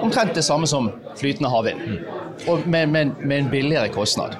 Omtrent 0.00 0.36
det 0.36 0.46
samme 0.46 0.68
som 0.70 0.90
flytende 1.20 1.52
havvind. 1.52 2.00
Og 2.48 2.64
med, 2.64 2.88
med, 2.88 3.18
med 3.20 3.44
en 3.44 3.52
billigere 3.52 3.92
kostnad. 3.92 4.38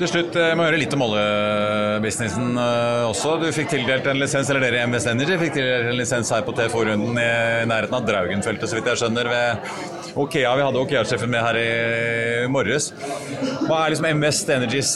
Til 0.00 0.08
slutt, 0.08 0.32
jeg 0.32 0.56
må 0.56 0.64
høre 0.64 0.78
litt 0.80 0.94
om 0.96 1.02
oljebusinessen 1.04 2.54
også. 2.56 3.34
Du 3.42 3.50
fikk 3.52 3.68
tildelt 3.74 4.06
en 4.08 4.16
lisens, 4.16 4.48
eller 4.48 4.64
dere 4.64 4.78
i 4.80 4.86
MVS 4.88 5.10
Energy 5.12 5.36
fikk 5.42 5.58
tildelt 5.58 5.90
en 5.90 5.98
lisens 5.98 6.30
her 6.32 6.40
på 6.46 6.54
TFO-runden 6.56 7.20
i 7.20 7.30
nærheten 7.68 7.98
av 7.98 8.06
Draugenfeltet, 8.08 8.64
så 8.70 8.78
vidt 8.78 8.88
jeg 8.88 9.02
skjønner. 9.02 9.28
ved 9.28 10.16
Okea, 10.16 10.56
Vi 10.56 10.62
hadde 10.64 10.80
Okea-sjefen 10.80 11.30
med 11.30 11.42
her 11.44 11.56
i 11.60 12.46
morges. 12.50 12.88
Hva 13.66 13.84
er 13.84 13.92
liksom 13.92 14.08
MVS 14.16 14.40
Energys 14.50 14.94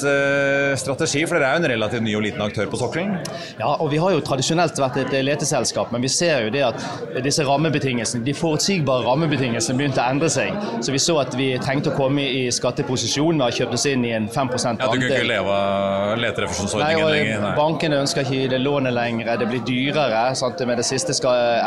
strategi, 0.81 1.27
for 1.29 1.37
dere 1.37 1.51
er 1.53 1.59
jo 1.59 1.63
en 1.63 1.71
relativt 1.75 2.03
ny 2.03 2.17
og 2.17 2.25
liten 2.25 2.43
aktør 2.43 2.73
på 2.73 2.81
sokkelen? 2.81 3.21
Ja, 3.61 3.75
og 3.77 3.93
vi 3.93 4.01
har 4.01 4.17
jo 4.17 4.25
tradisjonelt 4.25 4.81
vært 4.81 4.99
et 5.05 5.15
leteselskap, 5.29 5.93
men 5.93 6.03
vi 6.03 6.11
ser 6.11 6.49
jo 6.49 6.55
det 6.55 6.65
at 6.67 7.21
disse 7.23 7.45
rammebetingelsene, 7.47 8.25
de 8.25 8.35
forutsigbare 8.35 9.05
rammebetingelsene 9.07 9.79
begynte 9.79 10.03
å 10.03 10.09
endre 10.17 10.33
seg. 10.33 10.57
Så 10.81 10.97
vi 10.97 11.03
så 11.03 11.21
at 11.23 11.37
vi 11.39 11.53
trengte 11.63 11.93
å 11.93 11.97
komme 12.01 12.25
i 12.25 12.49
skatteposisjon 12.55 13.45
å 13.45 13.53
kjøpe 13.55 13.79
oss 13.79 13.87
inn 13.93 14.09
i 14.09 14.15
en 14.17 14.33
5 14.33 14.53
ja, 14.81 14.94
Du 14.95 15.05
kunne 15.05 15.19
ikke 15.19 15.29
leve 15.29 15.55
av 15.55 16.19
leterefusjonsordningen 16.23 17.11
lenger? 17.15 17.41
Nei. 17.45 17.53
Bankene 17.59 18.01
ønsker 18.05 18.27
ikke 18.27 18.51
det 18.55 18.61
lånet 18.63 18.95
lenger, 18.97 19.33
det 19.41 19.49
blir 19.51 19.65
dyrere. 19.67 20.25
Sant? 20.39 20.63
Med 20.65 20.81
den 20.81 20.87
siste 20.87 21.17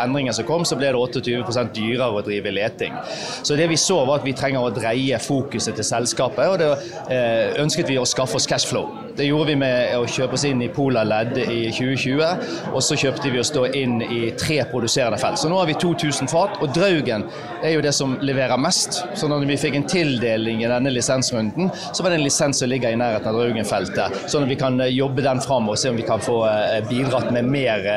endringen 0.01 0.33
som 0.33 0.47
kom, 0.47 0.65
så 0.65 0.77
ble 0.79 0.93
det 0.95 1.01
28 1.23 1.67
dyrere 1.75 2.09
å 2.11 2.23
drive 2.25 2.53
leting. 2.55 2.95
Så 3.43 3.57
det 3.59 3.69
vi 3.71 3.79
så 3.79 3.99
var 4.07 4.21
at 4.21 4.27
vi 4.27 4.35
trenger 4.37 4.63
å 4.63 4.71
dreie 4.73 5.19
fokuset 5.21 5.77
til 5.77 5.87
selskapet, 5.87 6.47
og 6.47 6.61
da 6.61 6.73
eh, 7.13 7.57
ønsket 7.63 7.91
vi 7.91 7.99
å 8.01 8.07
skaffe 8.07 8.39
oss 8.39 8.49
cashflow. 8.49 9.06
Det 9.17 9.25
gjorde 9.25 9.49
vi 9.49 9.55
med 9.57 9.95
å 9.97 10.03
kjøpe 10.05 10.37
oss 10.37 10.43
inn 10.45 10.59
i 10.61 10.67
Pola 10.69 11.01
Ledd 11.07 11.39
i 11.41 11.71
2020, 11.73 12.69
og 12.69 12.83
så 12.85 12.97
kjøpte 13.01 13.31
vi 13.33 13.39
oss 13.41 13.49
da 13.55 13.63
inn 13.73 13.95
i 14.05 14.27
tre 14.37 14.59
produserende 14.69 15.17
felt. 15.17 15.39
Så 15.41 15.49
nå 15.49 15.57
har 15.57 15.65
vi 15.65 15.73
2000 15.81 16.29
fat, 16.29 16.59
og 16.61 16.69
Draugen 16.75 17.25
er 17.65 17.73
jo 17.73 17.81
det 17.81 17.95
som 17.97 18.13
leverer 18.21 18.61
mest. 18.61 18.99
Så 19.17 19.29
når 19.31 19.47
vi 19.49 19.57
fikk 19.57 19.79
en 19.79 19.87
tildeling 19.89 20.61
i 20.61 20.69
denne 20.69 20.93
lisensrunden, 20.93 21.71
så 21.73 22.05
var 22.05 22.13
det 22.13 22.19
en 22.19 22.27
lisens 22.27 22.61
som 22.61 22.69
ligger 22.69 22.93
i 22.93 22.99
nærheten 23.01 23.31
av 23.31 23.39
Draugen-feltet, 23.39 24.19
sånn 24.29 24.45
at 24.45 24.51
vi 24.53 24.59
kan 24.59 24.77
jobbe 24.85 25.25
den 25.25 25.41
fram 25.41 25.71
og 25.73 25.79
se 25.81 25.89
om 25.89 25.97
vi 25.97 26.05
kan 26.05 26.21
få 26.21 26.43
bidratt 26.91 27.31
med 27.33 27.49
mer 27.49 27.89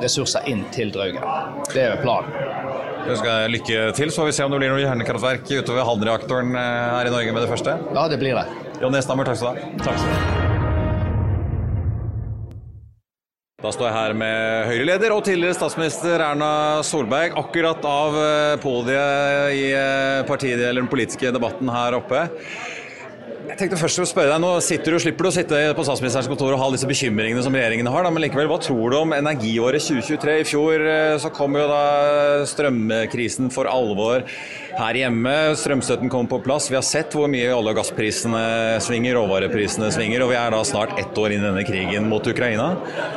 ressurser 0.00 0.48
inn 0.48 0.64
til 0.72 0.94
Draugen. 0.96 1.20
Det 1.74 1.90
er 1.90 2.00
planen. 2.00 2.32
Vi 3.04 3.18
skal 3.20 3.52
lykke 3.52 3.90
til, 3.98 4.08
så 4.08 4.22
får 4.22 4.30
vi 4.30 4.36
se 4.38 4.48
om 4.48 4.54
det 4.54 4.62
blir 4.62 4.72
noe 4.72 4.80
hjernekraftverk 4.80 5.44
utover 5.58 5.84
halvreaktoren 5.90 6.56
her 6.56 7.04
i 7.04 7.12
Norge 7.12 7.36
med 7.36 7.44
det 7.44 7.52
første. 7.52 7.76
Ja, 7.92 8.08
det 8.08 8.16
blir 8.22 8.40
det. 8.40 8.48
Jon 8.80 8.96
Estammer, 8.96 9.28
takk 9.28 9.42
skal 9.42 9.60
du 9.60 9.60
ha. 9.60 9.76
Takk 9.84 10.00
skal 10.00 10.08
du 10.08 10.24
ha. 10.24 10.43
Da 13.64 13.70
står 13.72 13.86
jeg 13.88 13.96
her 13.96 14.12
med 14.20 14.66
Høyre-leder 14.68 15.12
og 15.14 15.22
tidligere 15.24 15.56
statsminister 15.56 16.20
Erna 16.20 16.82
Solberg, 16.84 17.32
akkurat 17.40 17.86
av 17.88 18.16
podiet 18.60 19.54
i 19.56 19.62
partiet, 20.28 20.60
eller 20.60 20.82
den 20.82 20.90
politiske 20.92 21.32
debatten 21.32 21.70
her 21.72 21.96
oppe. 21.96 22.26
Jeg 23.44 23.58
tenkte 23.60 23.76
først 23.78 24.00
å 24.02 24.04
spørre 24.08 24.32
deg, 24.32 24.40
Nå 24.42 24.50
sitter 24.64 24.94
du, 24.94 24.98
slipper 25.00 25.26
du 25.26 25.28
å 25.28 25.34
sitte 25.34 25.58
på 25.76 25.84
statsministerens 25.86 26.28
kontor 26.30 26.54
og 26.56 26.60
ha 26.62 26.68
disse 26.72 26.88
bekymringene 26.88 27.42
som 27.44 27.54
regjeringen 27.54 27.88
har, 27.92 28.06
da, 28.06 28.10
men 28.12 28.24
likevel, 28.24 28.48
hva 28.50 28.56
tror 28.60 28.92
du 28.92 28.96
om 28.98 29.14
energiåret 29.16 29.84
2023? 29.84 30.34
I 30.40 30.46
fjor 30.48 30.84
så 31.22 31.30
kom 31.32 31.56
jo 31.56 31.66
da 31.70 31.82
strømkrisen 32.48 33.52
for 33.54 33.68
alvor 33.70 34.24
her 34.74 34.98
hjemme. 34.98 35.34
Strømstøtten 35.60 36.10
kom 36.12 36.28
på 36.30 36.40
plass. 36.44 36.70
Vi 36.72 36.78
har 36.78 36.86
sett 36.86 37.14
hvor 37.14 37.30
mye 37.30 37.52
olje- 37.54 37.76
og 37.76 37.78
gassprisene 37.78 38.42
svinger, 38.84 39.20
råvareprisene 39.20 39.92
svinger, 39.94 40.24
og 40.24 40.32
vi 40.32 40.40
er 40.40 40.56
da 40.56 40.64
snart 40.66 40.98
ett 41.00 41.20
år 41.20 41.36
inn 41.36 41.44
i 41.44 41.48
denne 41.48 41.64
krigen 41.68 42.10
mot 42.10 42.26
Ukraina. 42.26 42.72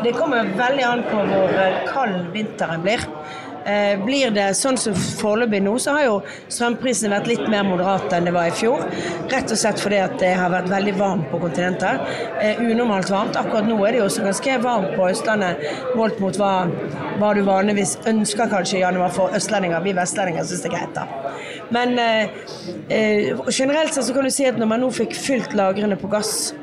Det 0.06 0.14
kommer 0.20 0.54
veldig 0.60 0.88
an 0.92 1.04
på 1.08 1.26
hvor 1.32 1.60
kald 1.90 2.32
vinteren 2.36 2.86
blir. 2.86 3.08
Blir 4.04 4.32
det 4.32 4.46
sånn 4.56 4.78
som 4.80 4.96
foreløpig 4.96 5.60
nå, 5.66 5.74
så 5.82 5.98
har 5.98 6.06
jo 6.06 6.16
strømprisene 6.48 7.12
vært 7.12 7.28
litt 7.28 7.44
mer 7.52 7.66
moderate 7.68 8.16
enn 8.16 8.30
det 8.30 8.34
var 8.36 8.48
i 8.48 8.56
fjor. 8.56 8.86
Rett 9.32 9.52
og 9.52 9.60
slett 9.60 9.82
fordi 9.84 10.00
at 10.00 10.16
det 10.22 10.34
har 10.40 10.54
vært 10.54 10.70
veldig 10.72 10.94
varmt 11.00 11.28
på 11.32 11.42
kontinentet. 11.42 12.06
Unormalt 12.64 13.12
varmt. 13.12 13.36
Akkurat 13.40 13.68
nå 13.68 13.76
er 13.84 13.96
det 13.96 14.02
jo 14.02 14.08
også 14.08 14.24
ganske 14.24 14.58
varmt 14.64 14.96
på 14.96 15.10
Østlandet 15.12 15.68
målt 16.00 16.22
mot 16.24 16.40
hva, 16.40 16.54
hva 17.20 17.34
du 17.36 17.44
vanligvis 17.48 17.98
ønsker 18.08 18.50
kanskje 18.52 18.80
i 18.80 18.84
januar 18.86 19.12
for 19.16 19.36
østlendinger. 19.36 19.84
Vi 19.84 19.96
vestlendinger 19.98 20.48
syns 20.48 20.64
det 20.64 20.72
er 20.72 20.76
greit, 20.78 20.96
da. 20.96 21.34
Men 21.76 22.00
eh, 22.00 23.36
generelt 23.52 23.94
sett 23.94 24.08
så 24.08 24.16
kan 24.16 24.28
du 24.28 24.32
si 24.34 24.48
at 24.48 24.60
når 24.60 24.72
man 24.72 24.84
nå 24.84 24.92
fikk 24.96 25.16
fylt 25.18 25.56
lagrene 25.58 25.98
på 26.00 26.10
gass 26.12 26.54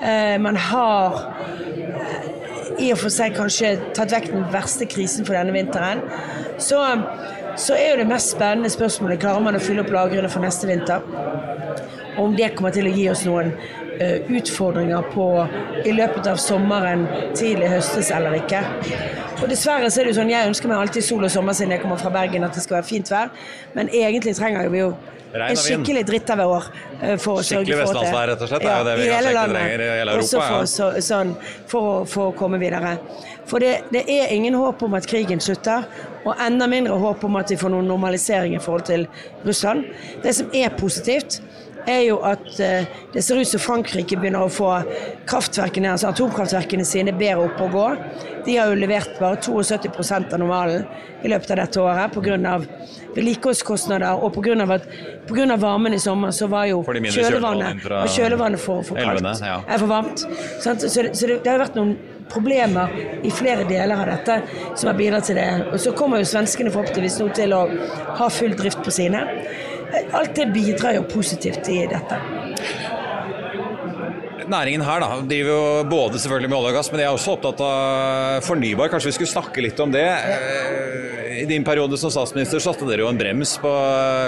eh, 0.00 0.36
Man 0.42 0.56
har 0.56 1.22
i 2.78 2.92
og 2.94 3.00
for 3.02 3.12
seg 3.12 3.36
kanskje 3.36 3.74
tatt 3.96 4.14
vekk 4.14 4.30
den 4.32 4.48
verste 4.52 4.88
krisen 4.90 5.26
for 5.28 5.36
denne 5.36 5.54
vinteren, 5.54 6.02
så, 6.62 6.80
så 7.60 7.76
er 7.76 7.92
jo 7.92 8.00
det 8.02 8.08
mest 8.10 8.34
spennende 8.36 8.72
spørsmålet 8.72 9.22
klarer 9.22 9.44
man 9.44 9.58
å 9.58 9.62
fylle 9.62 9.84
opp 9.84 9.92
lagrene 9.94 10.30
for 10.32 10.44
neste 10.44 10.70
vinter. 10.70 11.04
Og 12.16 12.26
om 12.28 12.36
det 12.36 12.52
kommer 12.56 12.74
til 12.74 12.88
å 12.88 12.94
gi 12.94 13.08
oss 13.12 13.24
noen 13.28 13.54
utfordringer 14.38 15.08
på, 15.12 15.26
i 15.84 15.92
løpet 15.94 16.28
av 16.30 16.40
sommeren, 16.40 17.06
tidlig 17.38 17.70
høstes 17.72 18.12
eller 18.14 18.38
ikke. 18.40 18.62
Og 19.42 19.48
Dessverre 19.50 19.88
så 19.90 20.00
er 20.00 20.06
det 20.06 20.12
jo 20.12 20.20
sånn, 20.20 20.30
jeg 20.30 20.50
ønsker 20.52 20.70
meg 20.70 20.84
alltid 20.84 21.04
sol 21.06 21.26
og 21.26 21.32
sommer 21.34 21.56
siden 21.56 21.74
jeg 21.74 21.82
kommer 21.82 21.98
fra 21.98 22.12
Bergen, 22.14 22.44
at 22.46 22.54
det 22.54 22.62
skal 22.62 22.78
være 22.78 22.88
fint 22.88 23.10
vær. 23.10 23.32
Men 23.74 23.90
egentlig 23.90 24.36
trenger 24.38 24.70
vi 24.70 24.84
jo 24.84 24.92
en 25.32 25.56
skikkelig 25.56 26.04
dritt 26.06 26.30
av 26.30 26.42
år. 26.44 26.68
For 27.22 27.40
å 27.40 27.44
skikkelig 27.46 27.78
vestlandsvær, 27.80 28.26
rett 28.32 28.44
og 28.44 28.50
slett? 28.50 28.66
Ja, 28.66 28.74
er 28.74 28.82
jo 28.82 28.88
det 28.88 28.96
vi 29.00 29.08
hele 29.08 29.32
landet. 29.34 29.56
trenger 29.56 29.84
i 29.84 29.88
hele 29.96 30.16
Europa. 30.16 30.26
Også 30.26 30.42
for, 30.42 30.68
så, 30.70 30.88
sånn, 31.08 31.32
for, 31.70 32.04
for, 32.10 32.30
å, 32.30 32.36
komme 32.38 32.60
videre. 32.62 32.94
For 33.48 33.64
det, 33.64 33.72
det, 33.94 34.04
er 34.12 34.34
ingen 34.34 34.56
håp 34.60 34.84
om 34.86 34.94
at 34.98 35.08
krigen 35.10 35.42
slutter, 35.42 35.88
og 36.22 36.38
enda 36.42 36.68
mindre 36.70 36.98
håp 37.02 37.24
om 37.26 37.40
at 37.40 37.50
vi 37.50 37.58
får 37.58 37.72
noen 37.74 37.88
normalisering 37.90 38.54
i 38.58 38.62
forhold 38.62 38.86
til 38.90 39.08
Russland. 39.46 39.88
Det 40.22 40.36
som 40.36 40.52
er 40.54 40.70
positivt, 40.78 41.40
er 41.90 42.02
jo 42.06 42.18
at 42.26 42.46
det 43.12 43.22
ser 43.24 43.40
ut 43.40 43.48
som 43.48 43.62
Frankrike 43.62 44.18
begynner 44.18 44.46
å 44.46 44.52
få 44.52 44.70
kraftverkene, 45.28 45.94
altså 45.94 46.12
atomkraftverkene 46.12 46.86
sine 46.86 47.14
bedre 47.16 47.48
opp 47.48 47.62
og 47.66 47.76
gå. 47.76 47.86
De 48.46 48.56
har 48.58 48.72
jo 48.72 48.78
levert 48.78 49.18
bare 49.20 49.38
72 49.42 50.12
av 50.18 50.38
normalen 50.40 50.86
i 51.22 51.30
løpet 51.30 51.52
av 51.54 51.60
dette 51.62 51.82
året 51.82 52.14
pga. 52.14 52.58
vedlikeholdskostnader 53.14 54.24
og 54.24 54.32
pga. 54.34 54.74
at 54.74 54.88
pga. 55.28 55.56
varmen 55.56 55.94
i 55.94 55.98
sommer 55.98 56.30
så 56.30 56.46
var 56.46 56.66
jo 56.66 56.82
kjølevannet, 56.82 57.84
og 57.86 58.08
kjølevannet 58.08 58.60
for, 58.60 58.82
for 58.82 58.96
kaldt. 58.96 59.42
Ja. 59.42 59.60
er 59.68 59.78
for 59.78 59.86
varmt. 59.86 60.18
Så, 60.60 60.74
så, 60.88 61.02
det, 61.02 61.16
så 61.16 61.26
det, 61.26 61.42
det 61.44 61.50
har 61.50 61.62
vært 61.62 61.78
noen 61.78 61.96
problemer 62.32 62.92
i 63.22 63.30
flere 63.30 63.66
deler 63.68 63.98
av 63.98 64.08
dette 64.08 64.38
som 64.78 64.88
har 64.90 64.96
bidratt 64.98 65.28
til 65.28 65.38
det. 65.38 65.48
Og 65.72 65.78
så 65.80 65.92
kommer 65.96 66.22
jo 66.22 66.30
svenskene 66.30 66.72
forhåpentligvis 66.72 67.18
nå 67.20 67.28
til 67.36 67.54
å 67.56 67.62
ha 68.18 68.30
full 68.32 68.56
drift 68.58 68.82
på 68.84 68.94
sine. 68.94 69.22
Alt 69.92 70.34
det 70.36 70.46
bidrar 70.54 70.96
jo 70.96 71.02
positivt 71.08 71.68
i 71.68 71.82
dette. 71.90 72.18
Næringen 74.52 74.82
her 74.84 75.00
da, 75.00 75.08
driver 75.28 75.50
jo 75.52 75.84
både 75.88 76.20
selvfølgelig 76.20 76.50
med 76.50 76.58
olje 76.58 76.72
og 76.72 76.78
gass, 76.78 76.90
men 76.92 77.00
de 77.00 77.04
er 77.06 77.14
også 77.14 77.36
opptatt 77.36 77.60
av 77.64 78.46
fornybar. 78.46 78.90
Kanskje 78.92 79.12
vi 79.12 79.16
skulle 79.20 79.32
snakke 79.32 79.64
litt 79.64 79.80
om 79.80 79.92
det. 79.94 80.06
I 81.40 81.44
din 81.48 81.64
periode 81.64 81.96
som 81.98 82.10
statsminister 82.12 82.60
satte 82.62 82.86
dere 82.88 83.04
jo 83.04 83.08
en 83.10 83.18
brems 83.18 83.54
på 83.62 83.70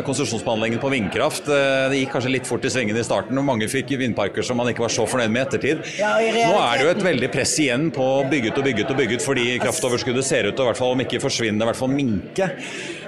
konsesjonsbehandlingen 0.06 0.80
på 0.82 0.90
vindkraft. 0.92 1.48
Det 1.48 1.98
gikk 1.98 2.14
kanskje 2.16 2.32
litt 2.32 2.48
fort 2.48 2.64
i 2.64 2.72
svingene 2.72 3.02
i 3.02 3.06
starten, 3.06 3.38
og 3.40 3.46
mange 3.46 3.68
fikk 3.70 3.92
vindparker 4.00 4.46
som 4.46 4.58
man 4.60 4.70
ikke 4.72 4.86
var 4.86 4.94
så 4.94 5.06
fornøyd 5.08 5.32
med 5.34 5.42
i 5.42 5.44
ettertid. 5.44 5.84
Ja, 6.00 6.14
i 6.22 6.32
Nå 6.34 6.58
er 6.60 6.80
det 6.80 6.86
jo 6.86 6.92
et 6.94 7.06
veldig 7.06 7.30
press 7.34 7.54
igjen 7.60 7.90
på 7.94 8.08
å 8.18 8.26
bygge 8.30 8.52
ut 8.52 8.60
og 8.60 8.68
bygge 8.68 8.84
ut 8.84 8.92
og 8.94 9.00
bygge 9.02 9.18
ut, 9.18 9.26
fordi 9.26 9.46
kraftoverskuddet 9.62 10.26
ser 10.26 10.48
ut 10.48 10.56
til 10.56 10.64
i 10.64 10.70
hvert 10.70 10.80
fall 10.80 10.94
om 10.96 11.04
ikke 11.04 11.22
forsvinne, 11.22 11.60
i 11.60 11.70
hvert 11.70 11.80
fall 11.80 11.92
minke. 11.92 12.50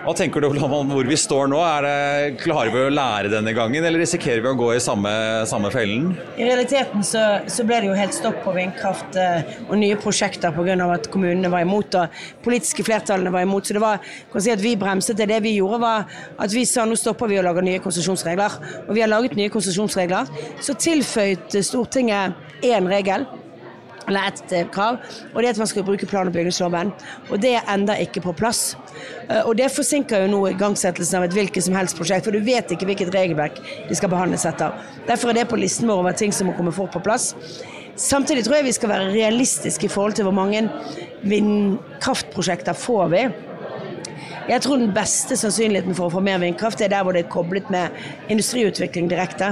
Hva 0.06 0.12
tenker 0.14 0.44
du 0.44 0.46
om 0.62 0.90
hvor 0.92 1.08
vi 1.08 1.16
står 1.18 1.48
nå? 1.50 1.58
Det, 1.82 1.94
klarer 2.38 2.70
vi 2.70 2.82
å 2.84 2.90
lære 2.94 3.30
denne 3.32 3.50
gangen, 3.56 3.82
eller 3.82 3.98
risikerer 4.02 4.42
vi 4.44 4.52
å 4.52 4.58
gå 4.58 4.68
i 4.76 4.82
samme, 4.82 5.10
samme 5.50 5.72
fellen? 5.74 6.12
I 6.38 6.46
realiteten 6.46 7.02
så, 7.06 7.22
så, 7.50 7.64
ble 7.66 7.80
det 7.82 7.90
jo 7.90 7.96
helt 7.98 8.14
stopp 8.14 8.38
på 8.44 8.54
vindkraft 8.54 9.18
og 9.66 9.74
nye 9.80 9.96
prosjekter 9.98 10.54
pga. 10.54 10.76
at 10.94 11.08
kommunene 11.10 11.50
var 11.50 11.64
imot 11.66 11.96
og 11.98 12.20
politiske 12.44 12.84
flertallene 12.86 13.32
var 13.34 13.42
imot. 13.46 13.66
Så 13.66 13.74
det 13.74 13.82
var, 13.82 13.85
kan 14.32 14.44
si 14.44 14.52
at 14.54 14.62
vi 14.62 14.76
bremset 14.80 15.18
det. 15.18 15.30
Det 15.32 15.40
vi 15.44 15.56
gjorde 15.58 15.80
var 15.82 16.06
at 16.42 16.54
vi 16.54 16.66
sa 16.68 16.84
nå 16.86 16.98
stopper 16.98 17.30
vi 17.30 17.40
å 17.40 17.46
lage 17.46 17.64
nye 17.66 17.82
konsesjonsregler. 17.84 18.60
Og 18.86 18.94
vi 18.96 19.04
har 19.04 19.12
laget 19.12 19.38
nye 19.38 19.52
konsesjonsregler. 19.52 20.30
Så 20.60 20.76
tilføyde 20.80 21.64
Stortinget 21.66 22.64
én 22.66 22.88
regel 22.90 23.26
eller 24.08 24.28
ett 24.28 24.70
krav, 24.70 25.00
og 25.34 25.40
det 25.42 25.48
er 25.48 25.54
at 25.56 25.58
man 25.58 25.66
skal 25.66 25.84
bruke 25.86 26.06
plan- 26.06 26.28
og 26.28 26.34
bygningsloven. 26.34 26.92
Og 27.30 27.40
det 27.42 27.56
er 27.58 27.70
enda 27.72 27.96
ikke 27.98 28.22
på 28.22 28.34
plass. 28.38 28.76
Og 29.44 29.56
det 29.58 29.70
forsinker 29.74 30.22
jo 30.22 30.28
nå 30.30 30.42
igangsettelsen 30.52 31.18
av 31.18 31.26
et 31.26 31.34
hvilket 31.34 31.66
som 31.66 31.74
helst 31.74 31.98
prosjekt, 31.98 32.28
for 32.28 32.36
du 32.36 32.44
vet 32.46 32.70
ikke 32.70 32.86
hvilket 32.86 33.10
regelverk 33.14 33.58
de 33.88 33.98
skal 33.98 34.12
behandles 34.12 34.46
etter. 34.46 34.76
Derfor 35.08 35.32
er 35.32 35.40
det 35.40 35.48
på 35.50 35.58
listen 35.58 35.90
vår 35.90 36.04
over 36.04 36.14
ting 36.14 36.34
som 36.34 36.50
må 36.50 36.54
komme 36.54 36.74
fort 36.74 36.94
på 36.94 37.02
plass. 37.02 37.32
Samtidig 37.96 38.44
tror 38.44 38.58
jeg 38.58 38.68
vi 38.68 38.76
skal 38.76 38.92
være 38.92 39.12
realistiske 39.14 39.88
i 39.88 39.90
forhold 39.90 40.18
til 40.18 40.28
hvor 40.28 40.36
mange 40.36 40.66
vindkraftprosjekter 41.26 42.76
får 42.76 43.06
vi. 43.14 43.22
Jeg 44.46 44.62
tror 44.62 44.78
den 44.78 44.92
beste 44.94 45.34
sannsynligheten 45.34 45.96
for 45.98 46.06
å 46.06 46.12
få 46.14 46.20
mer 46.22 46.38
vindkraft 46.38 46.78
er 46.84 46.92
der 46.92 47.02
hvor 47.02 47.16
det 47.16 47.24
er 47.24 47.30
koblet 47.32 47.66
med 47.74 47.96
industriutvikling 48.30 49.08
direkte. 49.10 49.48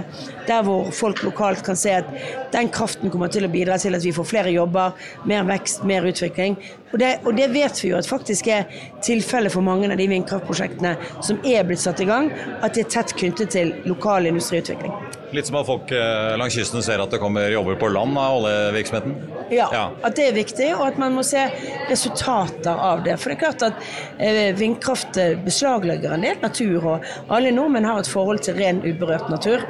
Der 0.47 0.63
hvor 0.63 0.93
folk 0.95 1.25
lokalt 1.27 1.65
kan 1.67 1.79
se 1.79 1.97
at 1.97 2.13
den 2.53 2.71
kraften 2.71 3.11
kommer 3.11 3.33
til 3.33 3.49
å 3.49 3.51
bidra 3.51 3.75
til 3.83 3.99
at 3.99 4.07
vi 4.07 4.13
får 4.15 4.29
flere 4.31 4.53
jobber, 4.55 4.95
mer 5.27 5.43
vekst, 5.51 5.83
mer 5.83 6.07
utvikling. 6.07 6.55
Og 6.93 7.03
det, 7.03 7.11
og 7.25 7.35
det 7.35 7.51
vet 7.57 7.83
vi 7.83 7.91
jo 7.91 7.99
at 7.99 8.07
faktisk 8.07 8.53
er 8.55 8.71
tilfellet 9.03 9.57
for 9.57 9.67
mange 9.67 9.91
av 9.91 9.99
de 9.99 10.07
vindkraftprosjektene 10.15 10.95
som 11.19 11.43
er 11.43 11.67
blitt 11.67 11.83
satt 11.83 12.05
i 12.05 12.09
gang, 12.13 12.31
at 12.63 12.79
de 12.79 12.87
er 12.87 12.95
tett 12.95 13.19
knyttet 13.19 13.51
til 13.57 13.75
lokal 13.91 14.31
industriutvikling. 14.31 14.95
Litt 15.35 15.49
som 15.49 15.57
at 15.59 15.67
folk 15.67 15.91
eh, 15.91 16.37
langs 16.39 16.55
kysten 16.55 16.83
ser 16.85 17.01
at 17.03 17.11
det 17.11 17.19
kommer 17.19 17.51
jobber 17.51 17.75
på 17.81 17.89
land 17.91 18.15
av 18.21 18.37
oljevirksomheten? 18.39 19.15
Ja, 19.51 19.67
ja, 19.75 19.83
at 20.07 20.15
det 20.15 20.29
er 20.29 20.37
viktig, 20.37 20.69
og 20.77 20.85
at 20.87 20.99
man 21.01 21.17
må 21.17 21.25
se 21.27 21.43
resultater 21.89 22.71
av 22.71 23.03
det. 23.03 23.17
For 23.19 23.33
det 23.33 23.35
er 23.35 23.41
klart 23.41 23.65
at 23.67 23.81
eh, 24.23 24.53
vindkraft 24.55 25.19
beslaglegger 25.43 26.15
en 26.15 26.27
del 26.27 26.39
natur, 26.43 26.87
og 26.93 27.35
alle 27.35 27.51
nordmenn 27.55 27.87
har 27.89 27.99
et 27.99 28.11
forhold 28.11 28.45
til 28.47 28.61
ren, 28.61 28.79
uberørt 28.87 29.27
natur. 29.33 29.65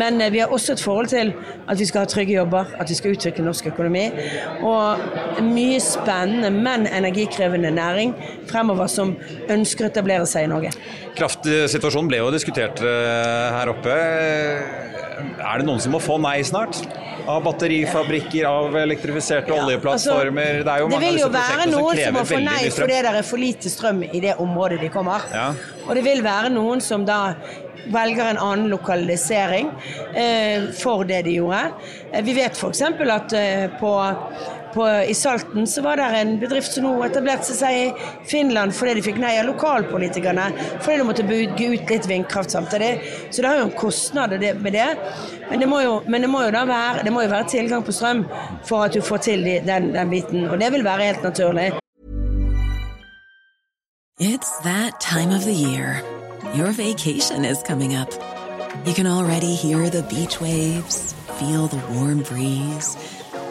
Men 0.00 0.18
eh, 0.18 0.32
vi 0.34 0.42
har 0.42 0.50
også 0.54 0.74
et 0.74 0.82
forhold 0.82 1.12
til 1.14 1.30
at 1.70 1.78
vi 1.78 1.86
skal 1.86 2.02
ha 2.02 2.10
trygge 2.10 2.34
jobber, 2.34 2.74
at 2.74 2.90
vi 2.90 2.98
skal 2.98 3.14
utvikle 3.14 3.46
norsk 3.46 3.70
økonomi. 3.70 4.08
Og 4.66 5.46
mye 5.46 5.78
spennende, 5.84 6.50
men 6.50 6.88
energikrevende 6.90 7.70
næring 7.76 8.16
fremover 8.50 8.90
som 8.90 9.14
ønsker 9.46 9.86
å 9.86 9.94
etablere 9.94 10.26
seg 10.26 10.48
i 10.48 10.50
Norge. 10.50 10.74
Kraftsituasjonen 11.14 12.10
ble 12.10 12.18
jo 12.24 12.34
diskutert 12.34 12.82
her 12.82 13.70
oppe. 13.70 15.03
Er 15.44 15.60
det 15.60 15.66
noen 15.68 15.82
som 15.82 15.94
må 15.94 16.00
få 16.02 16.18
nei 16.22 16.38
snart? 16.46 16.80
Av 17.30 17.40
batterifabrikker, 17.44 18.44
av 18.44 18.74
elektrifiserte 18.76 19.52
ja, 19.52 19.60
oljeplattformer? 19.62 20.60
Altså, 20.60 20.66
det, 20.68 20.78
jo 20.82 20.88
det 20.92 21.02
vil 21.04 21.20
jo 21.22 21.28
være 21.32 21.68
noen 21.70 22.00
som 22.00 22.18
må 22.18 22.24
få 22.28 22.40
nei 22.44 22.62
fordi 22.74 22.98
det 23.06 23.12
er 23.12 23.28
for 23.28 23.40
lite 23.40 23.72
strøm 23.72 24.02
i 24.10 24.24
det 24.24 24.34
området 24.42 24.80
de 24.82 24.90
kommer. 24.92 25.24
Ja. 25.32 25.52
Og 25.86 25.94
det 25.96 26.04
vil 26.04 26.24
være 26.24 26.52
noen 26.52 26.82
som 26.84 27.06
da 27.08 27.20
velger 27.92 28.30
en 28.30 28.40
annen 28.40 28.70
lokalisering 28.72 29.70
eh, 30.16 30.70
for 30.78 31.04
det 31.08 31.24
de 31.26 31.38
gjorde. 31.38 31.64
Eh, 32.12 32.24
vi 32.24 32.36
vet 32.36 32.56
f.eks. 32.56 32.82
at 32.82 33.36
eh, 33.38 33.66
på 33.80 33.92
på, 34.74 34.86
I 35.08 35.14
Salten 35.14 35.66
så 35.66 35.82
var 35.82 35.96
det 36.00 36.08
en 36.18 36.34
bedrift 36.40 36.74
som 36.74 36.86
nå 36.86 36.92
etablerte 37.06 37.54
seg 37.56 37.78
i 37.78 38.08
Finland 38.28 38.74
fordi 38.76 38.96
de 38.98 39.04
fikk 39.06 39.20
nei 39.22 39.36
av 39.40 39.48
lokalpolitikerne. 39.48 40.48
Fordi 40.82 40.98
de 41.00 41.06
måtte 41.08 41.26
bygge 41.28 41.70
ut 41.74 41.94
litt 41.94 42.08
vindkraft 42.10 42.54
samtidig. 42.54 42.90
Så 43.30 43.42
det 43.42 43.50
har 43.50 43.62
jo 43.62 43.68
en 43.68 43.78
kostnad 43.78 44.34
med 44.34 44.72
det. 44.74 44.90
Men 45.50 45.62
det 45.62 45.70
må 45.70 45.80
jo, 45.84 45.94
det 46.06 46.30
må 46.30 46.44
jo 46.46 46.52
da 46.54 46.64
være, 46.68 47.06
jo 47.06 47.22
være 47.22 47.48
tilgang 47.54 47.86
på 47.86 47.94
strøm 47.94 48.24
for 48.66 48.88
at 48.88 48.94
du 48.94 49.02
får 49.04 49.24
til 49.30 49.48
den, 49.66 49.92
den 49.94 50.12
biten. 50.12 50.48
Og 50.50 50.58
det 50.60 50.72
vil 50.74 50.84
være 50.84 51.10
helt 51.12 51.22
naturlig. 51.22 51.72
It's 54.20 54.52
that 54.62 55.00
time 55.00 55.32
of 55.34 55.44
the 55.44 55.52
year. 55.52 56.02
Your 56.54 56.70
vacation 56.70 57.44
is 57.44 57.62
coming 57.62 57.96
up. 57.96 58.10
You 58.86 58.94
can 58.94 59.06
already 59.06 59.54
hear 59.54 59.88
the 59.88 60.02
beach 60.02 60.40
waves, 60.40 61.14
feel 61.38 61.66
the 61.66 61.82
warm 61.94 62.22
breeze, 62.22 62.96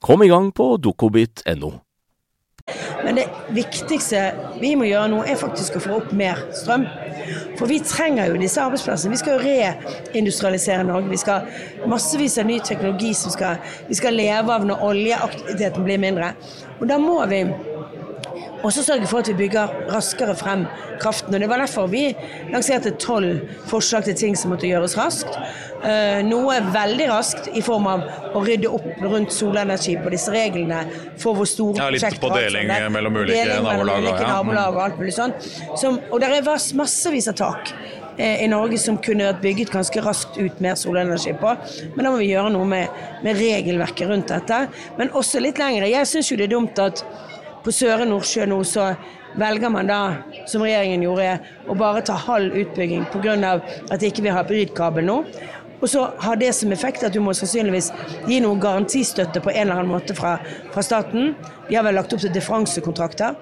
Kom 0.00 0.22
i 0.22 0.28
gang 0.28 0.52
på 0.52 0.76
dokobit.no. 0.76 1.72
Men 3.04 3.16
det 3.18 3.26
viktigste 3.52 4.20
vi 4.60 4.72
må 4.78 4.86
gjøre 4.88 5.10
nå, 5.12 5.20
er 5.26 5.38
faktisk 5.40 5.76
å 5.76 5.82
få 5.84 5.96
opp 5.98 6.12
mer 6.16 6.40
strøm. 6.56 6.86
For 7.58 7.68
vi 7.68 7.80
trenger 7.84 8.30
jo 8.30 8.38
disse 8.40 8.62
arbeidsplassene. 8.62 9.12
Vi 9.12 9.20
skal 9.20 9.36
jo 9.36 9.44
reindustrialisere 9.44 10.86
Norge. 10.88 11.10
Vi 11.10 11.20
skal 11.20 11.88
massevis 11.90 12.38
av 12.40 12.48
ny 12.48 12.60
teknologi 12.64 13.12
som 13.18 13.34
skal, 13.34 13.60
vi 13.88 13.98
skal 13.98 14.16
leve 14.16 14.54
av 14.54 14.64
når 14.68 14.86
oljeaktiviteten 14.88 15.84
blir 15.84 16.00
mindre. 16.00 16.32
Og 16.78 16.86
da 16.88 17.00
må 17.02 17.18
vi 17.28 17.42
også 18.64 18.84
sørge 18.84 19.08
for 19.08 19.20
at 19.20 19.30
vi 19.30 19.38
bygger 19.38 19.74
raskere 19.92 20.36
frem 20.36 20.66
kraften. 21.00 21.34
Og 21.34 21.40
Det 21.40 21.48
var 21.48 21.60
derfor 21.64 21.90
vi 21.92 22.10
lanserte 22.52 22.96
tolv 23.00 23.40
forslag 23.68 24.04
til 24.08 24.16
ting 24.16 24.36
som 24.36 24.52
måtte 24.52 24.68
gjøres 24.68 24.96
raskt. 25.00 25.40
Uh, 25.80 26.20
noe 26.28 26.58
veldig 26.74 27.06
raskt 27.08 27.46
i 27.56 27.62
form 27.64 27.86
av 27.88 28.02
å 28.36 28.42
rydde 28.44 28.68
opp 28.68 28.88
rundt 29.00 29.32
solenergi 29.32 29.94
på 30.02 30.12
disse 30.12 30.32
reglene 30.34 30.82
for 31.20 31.38
hvor 31.38 31.48
store 31.48 31.86
ja, 31.86 31.86
litt 31.94 32.20
på 32.20 32.28
deling 32.34 32.68
sånn. 32.68 32.92
mellom 32.92 33.16
ulike 33.16 33.56
nabolag. 33.64 34.10
Ja. 34.10 34.26
nabolag 34.28 34.76
og 34.76 34.82
alt 34.84 35.00
mulig 35.00 35.14
sånt. 35.16 35.48
Som, 35.80 35.96
og 36.10 36.20
det 36.20 36.28
er 36.36 36.50
massevis 36.76 37.30
av 37.32 37.38
tak 37.40 37.72
eh, 38.18 38.44
i 38.44 38.50
Norge 38.52 38.76
som 38.82 38.98
kunne 39.00 39.30
vært 39.30 39.40
bygget 39.46 39.72
ganske 39.72 40.04
raskt 40.04 40.36
ut 40.36 40.60
mer 40.60 40.76
solenergi 40.76 41.32
på. 41.40 41.54
Men 41.94 42.04
da 42.04 42.12
må 42.12 42.20
vi 42.20 42.28
gjøre 42.28 42.52
noe 42.52 42.68
med, 42.68 43.00
med 43.24 43.40
regelverket 43.40 44.12
rundt 44.12 44.34
dette. 44.34 44.66
Men 45.00 45.14
også 45.16 45.40
litt 45.40 45.62
lengre. 45.62 45.88
Jeg 45.88 46.12
syns 46.12 46.28
jo 46.28 46.36
det 46.40 46.50
er 46.50 46.58
dumt 46.58 46.82
at 46.82 47.04
på 47.64 47.72
Søre 47.72 48.04
Nordsjø 48.08 48.46
nå 48.48 48.60
så 48.68 48.92
velger 49.38 49.70
man 49.70 49.86
da, 49.86 50.00
som 50.48 50.62
regjeringen 50.64 51.04
gjorde, 51.04 51.38
å 51.70 51.76
bare 51.78 52.02
ta 52.06 52.16
halv 52.18 52.56
utbygging 52.56 53.06
pga. 53.12 53.60
at 53.90 54.02
vi 54.02 54.10
ikke 54.10 54.24
har 54.26 54.40
ha 54.40 54.42
hybridkabel 54.42 55.06
nå. 55.06 55.18
Og 55.80 55.88
så 55.88 56.04
har 56.20 56.36
det 56.40 56.52
som 56.56 56.72
effekt 56.72 57.04
at 57.06 57.14
du 57.14 57.20
må 57.24 57.34
sannsynligvis 57.36 57.90
gi 58.28 58.40
noe 58.44 58.60
garantistøtte 58.60 59.42
på 59.42 59.52
en 59.52 59.62
eller 59.64 59.80
annen 59.80 59.92
måte 59.94 60.16
fra, 60.16 60.36
fra 60.74 60.84
staten. 60.84 61.34
De 61.68 61.78
har 61.78 61.86
vel 61.86 61.96
lagt 61.96 62.12
opp 62.12 62.22
til 62.22 62.32
differansekontrakter. 62.34 63.38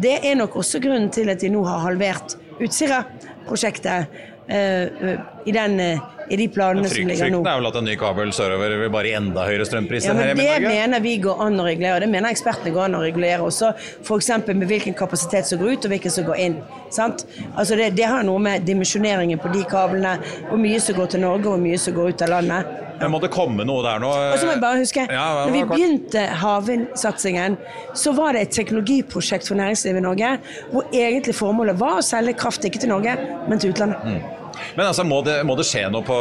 Det 0.00 0.18
er 0.24 0.36
nok 0.38 0.56
også 0.60 0.80
grunnen 0.80 1.10
til 1.12 1.32
at 1.32 1.40
de 1.42 1.50
nå 1.52 1.64
har 1.66 1.84
halvert 1.84 2.36
Utsira-prosjektet 2.60 4.12
eh, 4.52 5.16
i 5.48 5.52
den 5.56 5.80
uh, 5.80 6.19
i 6.30 6.36
de 6.36 6.46
planene 6.48 6.88
som 6.88 6.96
ligger 6.96 7.30
nå. 7.32 7.40
Frykten 7.40 7.50
er 7.50 7.60
vel 7.60 7.68
at 7.70 7.78
en 7.80 7.88
ny 7.90 7.94
kabel 7.98 8.32
sørover 8.34 8.74
vil 8.84 8.92
bare 8.94 9.10
gi 9.10 9.14
enda 9.18 9.46
høyere 9.48 9.66
strømpriser 9.66 10.12
ja, 10.12 10.16
men 10.16 10.28
her 10.28 10.60
Det 10.62 10.70
mener 10.70 11.02
vi 11.02 11.16
går 11.24 11.42
an 11.46 11.58
å 11.58 11.66
regulere. 11.66 11.96
og 11.98 12.04
Det 12.04 12.10
mener 12.12 12.30
ekspertene 12.30 12.74
går 12.74 12.84
an 12.86 12.98
å 13.00 13.02
regulere 13.02 13.46
også. 13.46 13.72
F.eks. 14.04 14.30
med 14.46 14.68
hvilken 14.70 14.94
kapasitet 14.98 15.50
som 15.50 15.58
går 15.62 15.74
ut 15.74 15.88
og 15.88 15.94
hvilken 15.94 16.14
som 16.14 16.28
går 16.28 16.44
inn. 16.46 16.60
Altså 17.00 17.78
det, 17.78 17.92
det, 17.98 18.06
har 18.10 18.22
noe 18.26 18.42
med 18.42 18.62
dimensjoneringen 18.66 19.42
på 19.42 19.50
de 19.54 19.64
kablene, 19.70 20.16
hvor 20.48 20.62
mye 20.62 20.78
som 20.82 20.98
går 20.98 21.12
til 21.14 21.24
Norge 21.26 21.44
og 21.44 21.56
hvor 21.56 21.64
mye 21.66 21.82
som 21.82 21.98
går 21.98 22.14
ut 22.14 22.24
av 22.26 22.32
landet. 22.36 22.78
Men 23.00 23.14
må 23.14 23.20
det 23.22 23.30
komme 23.32 23.64
noe 23.64 23.82
der 23.84 24.02
nå? 24.02 24.10
Og 24.12 24.36
så 24.36 24.46
må 24.46 24.54
jeg 24.54 24.62
bare 24.62 24.80
huske, 24.82 25.06
ja, 25.08 25.28
når 25.46 25.54
vi 25.54 25.62
begynte 25.70 26.24
havvindsatsingen, 26.42 27.56
så 27.96 28.12
var 28.16 28.36
det 28.36 28.42
et 28.44 28.58
teknologiprosjekt 28.58 29.48
for 29.48 29.58
næringslivet 29.58 30.02
i 30.02 30.04
Norge, 30.04 30.34
hvor 30.74 30.92
egentlig 30.92 31.34
formålet 31.38 31.80
var 31.80 32.02
å 32.02 32.04
selge 32.04 32.36
kraft 32.38 32.66
ikke 32.68 32.82
til 32.82 32.92
Norge, 32.92 33.16
men 33.48 33.62
til 33.62 33.72
utlandet. 33.72 34.04
Mm. 34.04 34.39
Men 34.76 34.86
altså, 34.86 35.04
må, 35.06 35.20
det, 35.26 35.40
må 35.46 35.56
det 35.58 35.66
skje 35.68 35.86
noe 35.92 36.04
på 36.06 36.16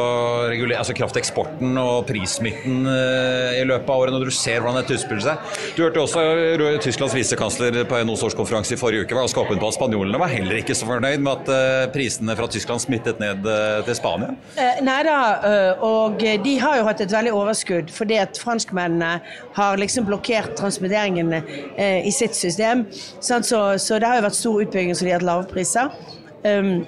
altså, 0.78 0.96
krafteksporten 0.98 1.78
og 1.82 2.08
prissmitten 2.10 2.84
uh, 2.88 3.56
i 3.58 3.64
løpet 3.68 3.90
av 3.90 4.04
året, 4.04 4.16
når 4.16 4.30
du 4.30 4.36
ser 4.36 4.62
hvordan 4.62 4.80
dette 4.82 4.98
utspiller 4.98 5.26
seg? 5.26 5.56
Du 5.78 5.84
hørte 5.86 6.04
også 6.04 6.24
Tysklands 6.84 7.16
visekansler 7.18 7.82
på 7.90 8.02
NOs 8.08 8.24
årskonferanse 8.30 8.76
i 8.76 8.80
forrige 8.80 9.06
uke 9.06 9.18
var 9.18 9.28
ganske 9.28 9.44
åpen 9.44 9.62
på 9.62 9.70
at 9.70 9.78
spanjolene 9.78 10.22
var 10.22 10.32
heller 10.32 10.62
ikke 10.62 10.78
så 10.78 10.88
fornøyd 10.90 11.26
med 11.26 11.34
at 11.34 11.52
uh, 11.54 11.88
prisene 11.94 12.38
fra 12.40 12.50
Tyskland 12.52 12.84
smittet 12.84 13.22
ned 13.22 13.46
til 13.86 13.96
Spania? 13.98 14.34
nei 14.84 15.00
da, 15.06 15.16
og 15.86 16.20
de 16.20 16.54
har 16.62 16.80
jo 16.80 16.86
hatt 16.88 17.02
et 17.04 17.12
veldig 17.12 17.32
overskudd 17.36 17.92
fordi 17.94 18.18
at 18.22 18.38
franskmennene 18.40 19.12
har 19.56 19.80
liksom 19.80 20.08
blokkert 20.08 20.56
transmitteringen 20.60 21.34
i 21.80 22.12
sitt 22.14 22.38
system. 22.38 22.86
Så, 23.20 23.42
så, 23.44 24.00
det 24.00 24.08
har 24.08 24.20
jo 24.20 24.26
vært 24.28 24.40
stor 24.40 24.64
utbygging, 24.64 24.96
så 24.96 25.08
de 25.08 25.14
har 25.14 25.22
hatt 25.22 25.28
lave 25.28 25.48
priser. 25.52 25.92
Um, 26.44 26.86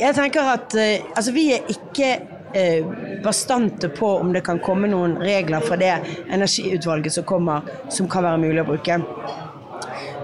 jeg 0.00 0.16
tenker 0.16 0.52
at 0.56 0.76
uh, 0.76 1.10
altså 1.14 1.34
vi 1.36 1.46
er 1.54 1.68
ikke 1.72 2.10
uh, 2.54 2.90
bastante 3.24 3.90
på 3.94 4.14
om 4.20 4.32
det 4.34 4.44
kan 4.46 4.62
komme 4.64 4.90
noen 4.90 5.18
regler 5.20 5.64
fra 5.64 5.78
det 5.80 5.92
energiutvalget 6.32 7.18
som 7.18 7.28
kommer, 7.28 7.68
som 7.92 8.08
kan 8.10 8.26
være 8.26 8.42
mulig 8.42 8.64
å 8.64 8.68
bruke. 8.72 9.00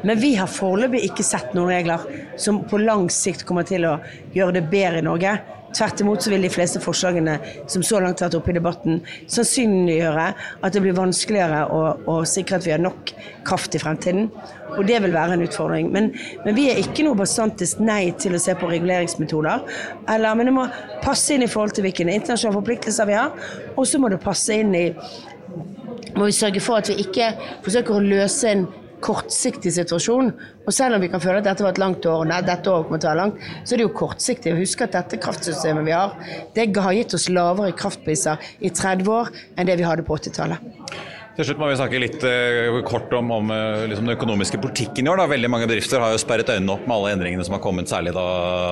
Men 0.07 0.21
vi 0.21 0.35
har 0.39 0.51
foreløpig 0.51 1.03
ikke 1.09 1.25
sett 1.27 1.55
noen 1.57 1.73
regler 1.73 2.03
som 2.41 2.63
på 2.69 2.79
lang 2.79 3.09
sikt 3.13 3.47
kommer 3.49 3.67
til 3.67 3.87
å 3.89 3.97
gjøre 4.35 4.61
det 4.61 4.67
bedre 4.71 5.01
i 5.01 5.07
Norge. 5.07 5.33
Tvert 5.77 6.01
imot 6.01 6.25
så 6.25 6.33
vil 6.33 6.45
de 6.47 6.51
fleste 6.53 6.81
forslagene 6.81 7.37
som 7.69 7.85
så 7.85 8.01
langt 8.01 8.23
har 8.23 8.31
vært 8.31 8.39
oppe 8.39 8.53
i 8.53 8.57
debatten, 8.57 9.03
sannsynliggjøre 9.33 10.27
at 10.65 10.73
det 10.73 10.83
blir 10.85 10.97
vanskeligere 10.97 11.67
å, 11.69 11.83
å, 12.09 12.15
sikre 12.29 12.57
at 12.57 12.65
vi 12.65 12.73
har 12.73 12.81
nok 12.81 13.13
kraft 13.47 13.77
i 13.77 13.83
fremtiden. 13.83 14.31
Og 14.77 14.89
det 14.89 15.03
vil 15.05 15.15
være 15.15 15.37
en 15.37 15.45
utfordring. 15.45 15.91
Men, 15.93 16.11
men 16.47 16.57
vi 16.57 16.71
er 16.73 16.81
ikke 16.81 17.05
noe 17.07 17.19
bastantisk 17.19 17.83
nei 17.85 18.15
til 18.21 18.37
å 18.37 18.41
se 18.43 18.57
på 18.57 18.71
reguleringsmetoder. 18.71 19.69
Eller, 20.15 20.39
men 20.39 20.51
det 20.51 20.57
må 20.57 20.67
passe 21.05 21.37
inn 21.37 21.45
i 21.45 21.51
forhold 21.51 21.77
til 21.77 21.87
hvilke 21.87 22.09
internasjonale 22.09 22.61
forpliktelser 22.61 23.11
vi 23.11 23.19
har, 23.19 23.37
og 23.77 23.85
så 23.89 24.01
må 24.01 24.13
det 24.13 24.23
passe 24.25 24.57
inn 24.57 24.75
i 24.77 24.87
må 26.17 26.31
vi 26.31 26.33
sørge 26.33 26.63
for 26.65 26.81
at 26.81 26.89
vi 26.89 27.03
ikke 27.03 27.29
forsøker 27.65 27.97
å 27.97 28.05
løse 28.05 28.49
en 28.49 28.65
kortsiktig 29.07 29.73
situasjon. 29.77 30.33
Og 30.67 30.75
selv 30.75 30.97
om 30.97 31.05
vi 31.05 31.11
kan 31.13 31.23
føle 31.23 31.41
at 31.41 31.49
dette 31.49 31.65
var 31.65 31.75
et 31.75 31.83
langt 31.83 32.07
år, 32.11 32.25
og 32.25 32.49
dette 32.51 32.73
året 32.73 32.89
kommer 32.89 33.03
til 33.03 33.09
å 33.09 33.13
være 33.13 33.23
langt, 33.23 33.51
så 33.63 33.75
er 33.75 33.83
det 33.83 33.87
jo 33.87 33.97
kortsiktig. 34.03 34.57
Husk 34.59 34.87
at 34.87 34.97
dette 34.97 35.21
kraftsystemet 35.23 35.87
vi 35.87 35.95
har, 35.95 36.17
det 36.57 36.71
har 36.75 36.97
gitt 36.97 37.17
oss 37.19 37.29
lavere 37.33 37.77
kraftpriser 37.77 38.43
i 38.61 38.73
30 38.73 39.13
år 39.13 39.31
enn 39.57 39.71
det 39.71 39.79
vi 39.81 39.87
hadde 39.87 40.07
på 40.07 40.19
80-tallet. 40.19 41.16
Til 41.37 41.51
slutt 41.51 41.59
må 41.61 41.67
vi 41.69 41.77
snakke 41.77 41.99
litt 42.01 42.23
uh, 42.25 42.79
kort 42.89 43.13
om, 43.13 43.29
om 43.35 43.51
uh, 43.53 43.85
liksom 43.85 44.07
den 44.09 44.15
økonomiske 44.15 44.57
politikken 44.63 45.05
i 45.05 45.11
år. 45.13 45.21
Da. 45.21 45.27
Veldig 45.29 45.51
mange 45.53 45.67
bedrifter 45.69 46.01
har 46.01 46.15
jo 46.15 46.21
sperret 46.23 46.49
øynene 46.49 46.73
opp 46.73 46.87
med 46.89 46.95
alle 46.95 47.11
endringene 47.13 47.45
som 47.45 47.59
har 47.59 47.61
kommet, 47.61 47.91
særlig 47.93 48.15
da 48.17 48.25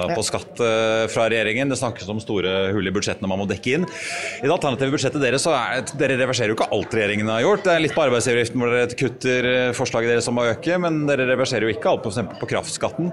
på 0.08 0.24
skatt 0.24 0.62
uh, 0.64 1.04
fra 1.12 1.26
regjeringen. 1.28 1.68
Det 1.68 1.76
snakkes 1.76 2.08
om 2.08 2.22
store 2.24 2.54
hull 2.72 2.88
i 2.88 2.92
budsjettene 2.94 3.28
man 3.28 3.42
må 3.42 3.46
dekke 3.50 3.74
inn. 3.76 3.84
I 3.84 4.46
det 4.46 4.54
alternative 4.54 4.94
budsjettet 4.96 5.20
deres 5.20 5.44
så 5.44 5.52
er, 5.58 5.84
dere 6.00 6.16
reverserer 6.22 6.54
jo 6.54 6.56
ikke 6.56 6.70
alt 6.72 6.96
regjeringen 6.96 7.28
har 7.34 7.44
gjort. 7.44 7.66
Det 7.66 7.74
er 7.74 7.84
litt 7.84 7.96
på 7.98 8.04
arbeidsgiveravgiften 8.06 8.64
hvor 8.64 8.72
dere 8.72 8.98
kutter 9.02 9.50
forslaget 9.76 10.14
deres 10.14 10.30
om 10.32 10.40
å 10.40 10.48
øke, 10.54 10.80
men 10.80 11.02
dere 11.10 11.28
reverserer 11.34 11.68
jo 11.68 11.74
ikke 11.76 11.92
alt 11.92 12.08
f.eks. 12.08 12.22
på 12.40 12.50
kraftskatten. 12.54 13.12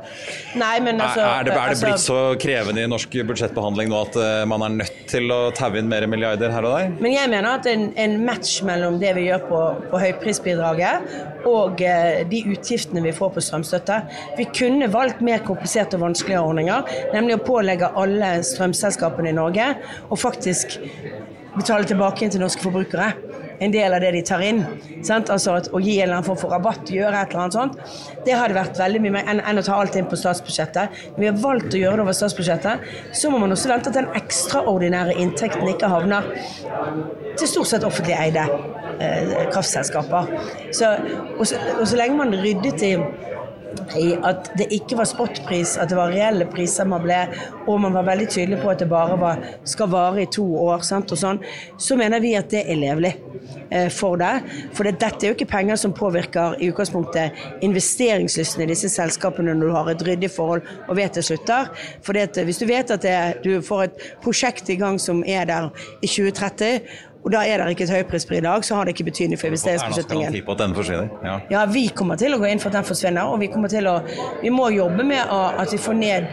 Nei, 0.64 0.78
men 0.80 1.04
altså, 1.04 1.26
er, 1.26 1.28
er, 1.28 1.50
det, 1.50 1.58
er 1.58 1.60
det 1.60 1.76
altså, 1.76 1.90
blitt 1.90 2.06
så 2.06 2.22
krevende 2.40 2.88
i 2.88 2.94
norsk 2.96 3.20
budsjettbehandling 3.34 3.92
nå 3.92 4.00
at 4.08 4.18
man 4.48 4.64
er 4.70 4.80
nødt 4.80 5.04
til 5.12 5.28
å 5.36 5.42
taue 5.60 5.82
inn 5.82 5.92
mer 5.92 6.08
milliarder 6.08 6.56
her 6.56 6.72
og 6.72 6.78
der? 6.78 6.96
Men 7.04 7.18
jeg 7.18 7.36
mener 7.36 7.60
at 7.60 7.68
en, 7.68 7.90
en 8.00 8.18
match 8.24 8.62
mellom 8.64 9.02
det 9.02 9.12
vi 9.20 9.28
gjør 9.28 9.41
på, 9.48 9.62
på 9.92 10.02
høyprisbidraget 10.02 11.46
og 11.50 11.82
eh, 11.86 12.22
de 12.30 12.44
utgiftene 12.54 13.04
vi 13.06 13.16
får 13.16 13.34
på 13.36 13.44
strømstøtte. 13.46 13.98
Vi 14.38 14.48
kunne 14.54 14.92
valgt 14.94 15.24
mer 15.26 15.44
kompliserte 15.48 15.98
og 15.98 16.06
vanskeligere 16.08 16.46
ordninger, 16.52 16.94
nemlig 17.16 17.38
å 17.38 17.44
pålegge 17.46 17.94
alle 17.98 18.38
strømselskapene 18.46 19.32
i 19.32 19.38
Norge 19.38 19.74
å 20.10 20.20
faktisk 20.20 20.78
betale 21.56 21.88
tilbake 21.90 22.30
til 22.32 22.44
norske 22.44 22.64
forbrukere 22.64 23.12
en 23.62 23.74
del 23.74 23.94
av 23.94 24.02
det 24.02 24.12
de 24.16 24.22
tar 24.26 24.42
inn. 24.46 24.64
Sant? 25.06 25.30
Altså 25.34 25.56
at, 25.60 25.70
Å 25.72 25.82
gi 25.82 25.98
en 26.00 26.08
eller 26.08 26.18
annen 26.18 26.28
form 26.28 26.40
for 26.42 26.54
rabatt, 26.54 26.90
gjøre 26.90 27.22
et 27.22 27.34
eller 27.34 27.44
annet 27.46 27.58
sånt. 27.58 27.98
Det 28.26 28.36
hadde 28.38 28.58
vært 28.58 28.80
veldig 28.82 29.02
mye 29.04 29.16
mer 29.18 29.32
enn, 29.32 29.42
enn 29.52 29.62
å 29.62 29.66
ta 29.66 29.78
alt 29.78 29.98
inn 30.00 30.10
på 30.10 30.20
statsbudsjettet. 30.20 31.02
Vi 31.18 31.30
har 31.30 31.40
valgt 31.44 31.78
å 31.78 31.82
gjøre 31.82 32.02
det 32.02 32.06
over 32.08 32.18
statsbudsjettet, 32.18 32.88
så 33.18 33.32
må 33.32 33.42
man 33.42 33.54
også 33.54 33.72
vente 33.72 33.94
at 33.94 34.00
den 34.00 34.10
ekstraordinære 34.18 35.18
inntekten 35.22 35.70
ikke 35.70 35.92
havner 35.92 36.28
til 37.38 37.48
stort 37.50 37.70
sett 37.70 37.86
offentlig 37.88 38.18
eide 38.18 38.48
eh, 39.00 39.36
kraftselskaper. 39.54 40.32
Så, 40.74 40.96
og, 41.38 41.46
så, 41.48 41.62
og 41.78 41.86
så 41.88 42.00
lenge 42.02 42.18
man 42.18 42.34
ryddet 42.42 42.88
i 42.88 42.96
i 43.98 44.12
at 44.28 44.52
det 44.60 44.68
ikke 44.76 44.98
var 45.00 45.08
spotpris, 45.10 45.76
at 45.80 45.92
det 45.92 45.98
var 45.98 46.12
reelle 46.14 46.48
priser 46.50 46.88
man 46.90 47.04
ble, 47.04 47.20
og 47.66 47.82
man 47.84 47.96
var 47.96 48.08
veldig 48.08 48.28
tydelig 48.32 48.62
på 48.62 48.72
at 48.72 48.82
det 48.84 48.90
bare 48.92 49.18
var, 49.20 49.42
skal 49.68 49.92
vare 49.92 50.24
i 50.24 50.30
to 50.32 50.46
år, 50.62 50.84
sant, 50.86 51.12
sånn, 51.18 51.42
så 51.82 51.98
mener 52.00 52.24
vi 52.24 52.34
at 52.40 52.50
det 52.52 52.64
er 52.66 52.80
levelig 52.80 53.14
eh, 53.70 53.90
for 53.94 54.20
det. 54.22 54.34
For 54.78 54.88
det, 54.88 54.98
dette 55.02 55.26
er 55.26 55.34
jo 55.34 55.38
ikke 55.38 55.50
penger 55.52 55.80
som 55.82 55.96
påvirker 55.96 56.58
i 56.60 56.72
utgangspunktet 56.72 57.64
investeringslysten 57.66 58.66
i 58.66 58.70
disse 58.72 58.92
selskapene 58.92 59.56
når 59.56 59.72
du 59.72 59.76
har 59.78 59.92
et 59.94 60.06
ryddig 60.08 60.32
forhold 60.34 60.66
og 60.88 60.98
vet 61.00 61.18
det 61.18 61.26
slutter. 61.28 61.72
For 62.06 62.18
hvis 62.18 62.62
du 62.62 62.68
vet 62.70 62.92
at 62.94 63.06
det, 63.06 63.20
du 63.46 63.62
får 63.66 63.88
et 63.88 64.04
prosjekt 64.24 64.70
i 64.72 64.80
gang 64.80 65.00
som 65.02 65.24
er 65.28 65.48
der 65.50 65.72
i 66.02 66.10
2030, 66.10 66.82
og 67.24 67.32
da 67.34 67.42
er 67.46 67.62
det 67.62 67.76
ikke 67.76 67.86
et 67.86 67.94
høyprispris 67.94 68.42
i 68.42 68.46
dag, 68.46 68.64
så 68.66 68.76
har 68.76 68.88
det 68.88 68.96
ikke 68.96 69.10
betydning 69.12 69.40
for 69.40 69.52
investeringsbeslutningen. 69.52 70.40
På 70.46 70.56
at 70.56 70.64
den 70.64 70.76
forsvinner. 70.76 71.10
Ja. 71.26 71.36
ja, 71.52 71.66
vi 71.70 71.88
kommer 71.96 72.18
til 72.18 72.34
å 72.34 72.40
gå 72.42 72.50
inn 72.50 72.62
for 72.62 72.72
at 72.72 72.80
den 72.80 72.88
forsvinner, 72.88 73.30
og 73.30 73.42
vi 73.44 73.52
kommer 73.52 73.70
til 73.72 73.90
å 73.90 74.00
Vi 74.42 74.50
må 74.50 74.72
jobbe 74.74 75.04
med 75.06 75.30
at 75.30 75.74
vi 75.74 75.78
får 75.78 75.98
ned 76.00 76.32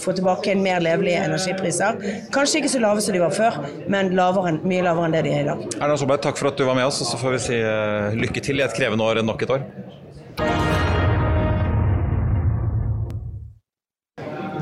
få 0.00 0.12
tilbake 0.16 0.52
en 0.52 0.62
mer 0.62 0.80
levelige 0.80 1.24
energipriser. 1.24 2.00
Kanskje 2.32 2.62
ikke 2.62 2.72
så 2.72 2.80
lave 2.80 3.00
som 3.04 3.14
de 3.14 3.20
var 3.20 3.34
før, 3.34 3.60
men 3.92 4.14
lavere, 4.16 4.56
mye 4.64 4.82
lavere 4.86 5.10
enn 5.10 5.16
det 5.16 5.22
de 5.26 5.34
er 5.34 5.44
i 5.44 5.48
dag. 5.50 5.64
Erna 5.80 5.98
Solberg, 6.00 6.22
takk 6.24 6.40
for 6.40 6.48
at 6.48 6.56
du 6.56 6.64
var 6.64 6.78
med 6.78 6.88
oss, 6.88 7.02
og 7.04 7.10
så 7.10 7.20
får 7.20 7.36
vi 7.36 7.40
si 7.44 7.60
uh, 7.60 8.16
lykke 8.16 8.40
til 8.40 8.60
i 8.60 8.64
et 8.64 8.76
krevende 8.76 9.04
år 9.04 9.20
nok 9.26 9.44
et 9.44 9.52
år. 9.58 9.66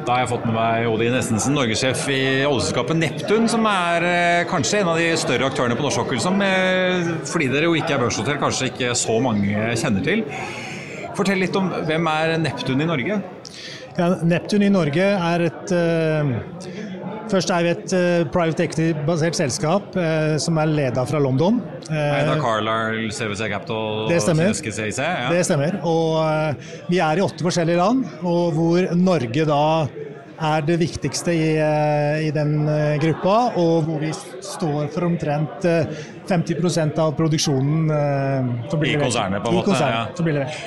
Da 0.09 0.15
har 0.15 0.23
jeg 0.23 0.31
fått 0.31 0.45
med 0.49 0.55
meg 0.57 0.87
Odin 0.89 1.13
Estensen, 1.19 1.53
norgessjef 1.53 2.07
i 2.09 2.21
oljeselskapet 2.49 2.97
Neptun, 2.97 3.45
som 3.53 3.67
er 3.69 4.07
eh, 4.09 4.45
kanskje 4.49 4.79
en 4.81 4.89
av 4.95 4.97
de 4.97 5.11
større 5.21 5.51
aktørene 5.51 5.77
på 5.77 5.85
norsk 5.85 6.01
sokkel, 6.01 6.21
som 6.25 6.41
eh, 6.41 7.11
fordi 7.29 7.51
dere 7.53 7.69
jo 7.69 7.75
ikke 7.77 7.93
er 7.93 8.01
børshotell, 8.01 8.39
kanskje 8.41 8.71
ikke 8.71 8.95
så 8.97 9.19
mange 9.21 9.67
kjenner 9.77 10.07
til. 10.07 10.23
Fortell 11.19 11.45
litt 11.45 11.61
om 11.61 11.69
hvem 11.85 12.09
er 12.09 12.33
Neptun 12.41 12.81
i 12.81 12.89
Norge? 12.89 13.21
Ja, 13.99 14.13
Neptun 14.23 14.63
i 14.63 14.71
Norge 14.71 15.03
er 15.03 15.43
et 15.49 15.73
uh, 15.75 16.31
Først 17.29 17.51
er 17.53 17.65
vi 17.67 17.73
et 17.75 17.93
uh, 17.93 18.23
private 18.33 18.65
equity-basert 18.65 19.37
selskap 19.37 19.97
uh, 19.99 20.37
som 20.41 20.61
er 20.63 20.71
leda 20.71 21.03
fra 21.09 21.21
London. 21.21 21.59
Eida 21.91 22.39
Carlisle, 22.41 23.11
CWC 23.13 23.51
Capital 23.53 24.07
det 24.09 24.21
stemmer. 24.25 24.55
CIC, 24.55 25.01
ja. 25.03 25.29
Det 25.35 25.43
stemmer. 25.49 25.81
Og 25.89 26.23
vi 26.89 27.03
er 27.05 27.19
i 27.19 27.25
åtte 27.25 27.45
forskjellige 27.45 27.81
land, 27.81 28.07
og 28.23 28.55
hvor 28.57 28.89
Norge 28.97 29.49
da 29.49 29.63
er 30.39 30.63
det 30.67 30.77
viktigste 30.79 31.33
i, 31.35 31.47
eh, 31.59 32.27
i, 32.29 32.31
den 32.35 32.69
eh, 32.71 32.97
gruppa, 33.03 33.37
og 33.59 33.89
hvor 33.89 33.99
vi 34.03 34.11
står 34.15 34.91
for 34.95 35.07
omtrent 35.09 35.67
50 36.29 36.55
eh, 36.55 37.03
av 37.03 37.15
produksjonen 37.19 37.91
I 37.91 38.95
konsernet, 39.01 39.43
på 39.43 39.51
en 39.51 39.59
måte. 39.59 39.81
Ja. 39.83 40.05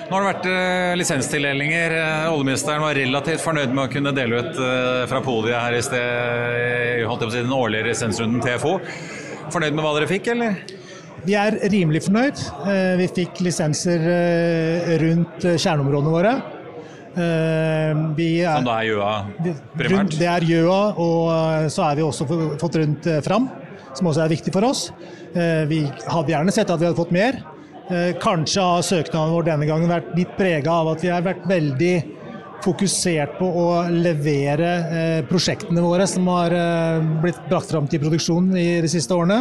Nå 0.09 0.17
har 0.17 0.25
det 0.25 0.29
vært 0.31 0.99
lisenstildelinger. 0.99 1.97
Oljeministeren 2.33 2.83
var 2.83 2.99
relativt 2.99 3.43
fornøyd 3.45 3.71
med 3.71 3.85
å 3.87 3.91
kunne 3.93 4.15
dele 4.15 4.43
ut 4.43 4.61
fra 5.09 5.23
podiet 5.23 5.57
her 5.57 5.77
i 5.77 5.81
sted 5.85 7.07
holdt 7.07 7.23
jeg 7.23 7.29
på 7.29 7.31
å 7.31 7.35
si, 7.35 7.43
den 7.45 7.55
årlige 7.55 7.91
lisensrunden 7.91 8.43
TFO. 8.43 8.77
Fornøyd 9.51 9.75
med 9.75 9.85
hva 9.85 9.95
dere 9.97 10.09
fikk, 10.09 10.31
eller? 10.35 10.61
Vi 11.21 11.35
er 11.37 11.59
rimelig 11.69 12.07
fornøyd. 12.07 12.39
Vi 12.97 13.07
fikk 13.13 13.43
lisenser 13.45 14.01
rundt 15.03 15.45
kjerneområdene 15.45 16.15
våre. 16.15 16.33
Eh, 17.11 17.91
er, 17.91 18.53
Som 18.55 18.67
da 18.69 18.77
er 18.79 18.87
Gjøa 18.87 19.15
primært? 19.75 20.13
Det 20.15 20.27
er 20.31 20.45
Gjøa, 20.47 20.81
og 20.95 21.25
eh, 21.33 21.65
så 21.73 21.89
er 21.89 21.97
vi 21.99 22.05
også 22.05 22.27
fått 22.61 22.77
rundt 22.79 23.09
eh, 23.11 23.19
Fram, 23.25 23.49
som 23.97 24.07
også 24.07 24.23
er 24.23 24.31
viktig 24.31 24.53
for 24.55 24.67
oss. 24.67 24.89
Vi 25.31 25.81
hadde 26.11 26.31
gjerne 26.33 26.51
sett 26.51 26.71
at 26.71 26.79
vi 26.79 26.87
hadde 26.89 26.97
fått 26.97 27.13
mer. 27.15 27.37
Kanskje 28.19 28.63
har 28.63 28.83
søknaden 28.83 29.31
vår 29.31 29.45
denne 29.47 29.67
gangen 29.67 29.91
vært 29.91 30.09
litt 30.15 30.33
prega 30.35 30.73
av 30.81 30.89
at 30.91 31.03
vi 31.03 31.11
har 31.11 31.23
vært 31.23 31.45
veldig 31.47 31.93
fokusert 32.63 33.37
på 33.39 33.47
å 33.47 33.65
levere 33.91 34.69
eh, 34.81 35.21
prosjektene 35.29 35.83
våre 35.83 36.05
som 36.09 36.27
har 36.31 36.53
eh, 36.55 37.07
blitt 37.23 37.39
brakt 37.49 37.71
fram 37.73 37.87
til 37.89 38.01
produksjon 38.03 38.51
i 38.57 38.67
de 38.83 38.91
siste 38.91 39.15
årene. 39.15 39.39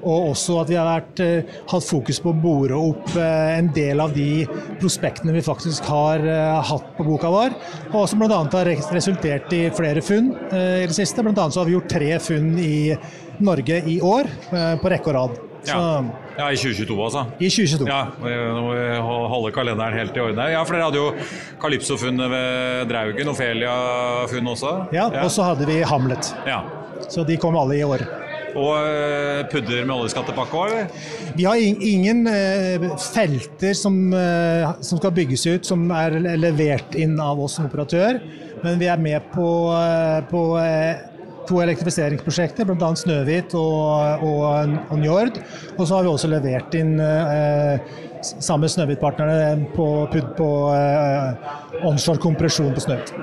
Og 0.00 0.32
også 0.32 0.58
at 0.62 0.72
vi 0.72 0.78
har 0.78 0.88
vært, 0.88 1.22
eh, 1.24 1.52
hatt 1.72 1.86
fokus 1.86 2.20
på 2.22 2.32
å 2.32 2.40
bore 2.42 2.78
opp 2.78 3.14
en 3.22 3.70
del 3.74 4.00
av 4.02 4.14
de 4.16 4.44
prospektene 4.80 5.34
vi 5.34 5.44
faktisk 5.44 5.86
har 5.90 6.24
hatt 6.68 6.90
på 6.96 7.06
boka 7.06 7.30
vår. 7.32 7.54
Og 7.92 8.06
som 8.10 8.22
bl.a. 8.22 8.40
har 8.52 8.72
resultert 8.94 9.52
i 9.56 9.64
flere 9.74 10.02
funn 10.04 10.32
i 10.52 10.86
det 10.88 10.96
siste. 10.96 11.24
Blant 11.24 11.38
annet 11.38 11.56
så 11.56 11.62
har 11.62 11.70
vi 11.70 11.76
gjort 11.76 11.90
tre 11.92 12.10
funn 12.22 12.52
i 12.60 12.96
Norge 13.42 13.82
i 13.88 13.98
år 14.04 14.28
på 14.50 14.92
rekke 14.92 15.12
og 15.12 15.18
rad. 15.18 15.40
Så, 15.62 15.78
ja. 15.78 16.21
Ja, 16.38 16.48
I 16.48 16.56
2022, 16.56 16.96
altså? 17.04 17.24
I 17.38 17.50
2022. 17.52 17.88
Ja, 17.90 18.02
Nå 18.54 18.62
må 18.64 18.72
vi 18.76 18.86
holde 19.32 19.52
kalenderen 19.54 19.98
helt 19.98 20.16
i 20.16 20.24
orden. 20.24 20.42
Ja, 20.54 20.62
for 20.64 20.76
dere 20.76 20.88
hadde 20.88 21.00
jo 21.00 21.10
Calypso-funnet 21.62 22.32
ved 22.32 22.88
Draugen, 22.92 23.32
Ofelia-funn 23.34 24.52
også? 24.54 24.74
Ja, 24.96 25.10
og 25.22 25.30
så 25.34 25.50
hadde 25.50 25.68
vi 25.68 25.82
Hamlet. 25.86 26.32
Ja. 26.48 26.62
Så 27.12 27.26
de 27.28 27.36
kom 27.40 27.56
alle 27.58 27.80
i 27.80 27.84
år. 27.84 28.04
Og 28.52 28.72
eh, 28.76 29.42
pudder 29.48 29.86
med 29.86 29.94
oljeskattepakke 29.94 30.58
òg, 30.58 30.72
eller? 30.72 31.06
Vi 31.36 31.46
har 31.48 31.60
ingen 31.60 32.26
eh, 32.28 32.84
felter 33.00 33.76
som, 33.76 33.96
eh, 34.16 34.66
som, 34.84 35.00
skal 35.00 35.14
bygges 35.16 35.46
ut 35.48 35.68
som 35.68 35.86
er 35.96 36.18
levert 36.40 36.96
inn 36.98 37.16
av 37.22 37.40
oss 37.40 37.56
som 37.58 37.68
operatør, 37.70 38.20
men 38.62 38.76
vi 38.80 38.90
er 38.92 39.00
med 39.00 39.24
på, 39.32 39.46
på 40.30 40.42
to 41.48 41.60
elektrifiseringsprosjekter, 41.64 42.68
bl.a. 42.68 42.90
Snøhvit 42.98 43.56
og, 43.58 44.24
og, 44.26 44.76
og 44.88 45.00
Njord. 45.00 45.40
Og 45.76 45.84
så 45.84 45.98
har 45.98 46.06
vi 46.06 46.12
også 46.12 46.30
levert 46.32 46.74
inn 46.78 46.96
sammen 48.22 48.66
med 48.66 48.74
Snøhvit-partnerne 48.76 49.68
på, 49.74 49.88
på 50.38 50.50
onshore 51.88 52.22
kompresjon 52.22 52.74
på 52.76 52.86
Snøhvit. 52.86 53.14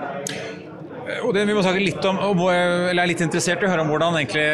Og 1.26 1.34
det 1.34 1.44
vi 1.48 1.56
må 1.56 1.62
snakke 1.66 1.82
litt 1.82 2.06
om, 2.06 2.20
eller 2.52 3.02
er 3.02 3.10
litt 3.10 3.22
interessert 3.26 3.64
i 3.64 3.68
å 3.68 3.72
høre 3.72 3.84
om 3.84 3.90
hvordan 3.92 4.18
egentlig 4.20 4.46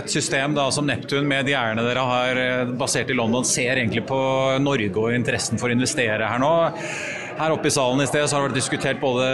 et 0.00 0.12
system 0.12 0.54
da, 0.56 0.66
som 0.72 0.86
Neptun 0.88 1.26
med 1.28 1.46
de 1.48 1.56
eierne 1.56 1.84
dere 1.84 2.04
har 2.08 2.40
basert 2.80 3.12
i 3.12 3.16
London, 3.16 3.44
ser 3.46 3.76
egentlig 3.76 4.06
på 4.08 4.20
Norge 4.62 4.92
og 4.96 5.12
interessen 5.16 5.60
for 5.60 5.68
å 5.68 5.76
investere 5.76 6.28
her 6.28 6.40
nå. 6.42 6.52
Her 7.38 7.54
oppe 7.54 7.68
i 7.68 7.72
salen 7.72 8.02
i 8.02 8.06
sted 8.06 8.24
så 8.28 8.36
har 8.36 8.42
det 8.42 8.50
vært 8.50 8.58
diskutert 8.58 9.00
både 9.02 9.26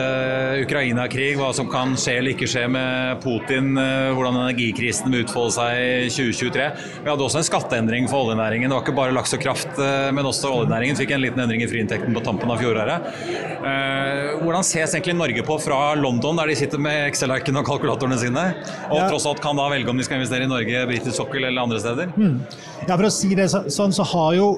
Ukraina-krig, 0.62 1.36
hva 1.38 1.50
som 1.56 1.68
kan 1.70 1.96
skje 1.98 2.14
eller 2.20 2.34
ikke 2.34 2.48
skje 2.50 2.64
med 2.70 3.18
Putin, 3.24 3.72
eh, 3.80 4.10
hvordan 4.14 4.38
energikrisen 4.38 5.10
vil 5.12 5.24
utfolde 5.24 5.56
seg 5.56 6.06
i 6.06 6.12
2023. 6.12 6.68
Vi 7.02 7.10
hadde 7.10 7.26
også 7.26 7.42
en 7.42 7.48
skatteendring 7.48 8.08
for 8.10 8.28
oljenæringen. 8.28 8.70
Det 8.70 8.76
var 8.76 8.86
ikke 8.86 8.96
bare 8.98 9.16
laks 9.16 9.34
og 9.36 9.42
kraft, 9.42 9.82
eh, 9.82 10.08
men 10.14 10.28
også 10.28 10.52
oljenæringen 10.60 10.98
fikk 10.98 11.16
en 11.16 11.24
liten 11.24 11.42
endring 11.42 11.64
i 11.64 11.70
friinntekten 11.70 12.14
på 12.14 12.24
tampen 12.24 12.54
av 12.54 12.62
fjoråret. 12.62 13.10
Eh, 13.58 14.38
hvordan 14.44 14.64
ses 14.66 14.94
egentlig 14.94 15.18
Norge 15.18 15.44
på 15.44 15.58
fra 15.60 15.94
London, 15.98 16.38
der 16.38 16.52
de 16.52 16.58
sitter 16.62 16.78
med 16.78 17.08
Excel-arkene 17.10 17.62
og 17.62 17.68
kalkulatorene 17.68 18.18
sine, 18.20 18.46
og 18.88 18.98
ja. 19.02 19.08
tross 19.10 19.26
alt 19.26 19.42
kan 19.44 19.58
da 19.58 19.68
velge 19.72 19.90
om 19.90 19.98
de 19.98 20.06
skal 20.06 20.22
investere 20.22 20.46
i 20.46 20.50
Norge, 20.50 20.86
britisk 20.88 21.18
sokkel 21.18 21.44
eller 21.44 21.66
andre 21.66 21.82
steder? 21.82 22.14
Hmm. 22.14 22.38
Ja, 22.86 22.94
for 22.94 23.08
å 23.08 23.12
si 23.12 23.34
det 23.34 23.50
sånn, 23.50 23.92
så 23.92 24.06
har 24.14 24.36
jo 24.38 24.52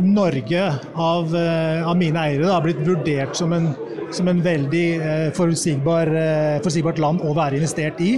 Norge 0.00 0.74
av, 0.94 1.36
eh, 1.36 1.88
av 1.88 1.96
mine 1.98 2.20
eiere 2.26 2.48
da, 2.48 2.60
blitt 2.64 2.80
vurdert 2.86 3.36
som 3.36 3.52
en, 3.52 3.70
som 4.14 4.28
en 4.28 4.40
veldig 4.42 4.86
eh, 5.00 5.26
forutsigbar, 5.36 6.10
eh, 6.16 6.56
forutsigbart 6.60 7.00
land 7.02 7.24
å 7.26 7.34
være 7.36 7.60
investert 7.60 8.00
i. 8.04 8.14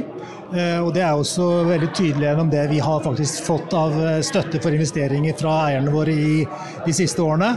Og 0.53 0.91
Det 0.93 1.01
er 1.01 1.17
også 1.17 1.47
veldig 1.65 1.87
tydelig 1.97 2.27
gjennom 2.27 2.51
det 2.53 2.67
vi 2.69 2.79
har 2.85 2.99
faktisk 3.01 3.47
fått 3.47 3.73
av 3.73 3.95
støtte 4.21 4.61
for 4.61 4.77
investeringer 4.77 5.33
fra 5.33 5.55
eierne 5.71 5.95
våre 5.95 6.13
i 6.13 6.43
de 6.85 6.93
siste 6.93 7.25
årene. 7.25 7.55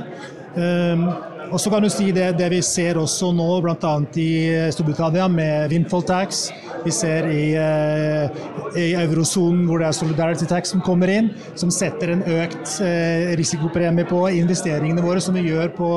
Og 1.51 1.59
så 1.61 1.71
kan 1.71 1.83
du 1.83 1.89
si 1.91 2.09
det, 2.15 2.31
det 2.39 2.47
vi 2.53 2.61
ser 2.65 2.97
også 2.99 3.31
nå, 3.35 3.47
bl.a. 3.63 3.93
i 4.21 4.29
Storbritannia 4.73 5.27
med 5.31 5.71
windfall 5.73 6.05
tax. 6.07 6.47
Vi 6.85 6.93
ser 6.93 7.27
i, 7.31 7.45
eh, 7.57 8.41
i 8.77 8.87
eurosonen 8.99 9.63
hvor 9.65 9.81
det 9.81 9.87
er 9.89 9.97
solidarity 9.97 10.45
tax 10.49 10.73
som 10.73 10.83
kommer 10.85 11.09
inn, 11.09 11.31
som 11.57 11.71
setter 11.73 12.13
en 12.13 12.21
økt 12.21 12.75
eh, 12.85 13.33
risikopremie 13.39 14.05
på 14.09 14.21
investeringene 14.37 15.05
våre, 15.05 15.23
som 15.23 15.37
vi 15.37 15.47
gjør 15.47 15.71
på, 15.77 15.91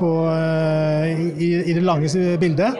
på, 0.00 0.10
eh, 0.32 1.24
i, 1.36 1.50
i, 1.62 1.76
det 1.76 1.84
lange 1.86 2.10
bildet. 2.40 2.76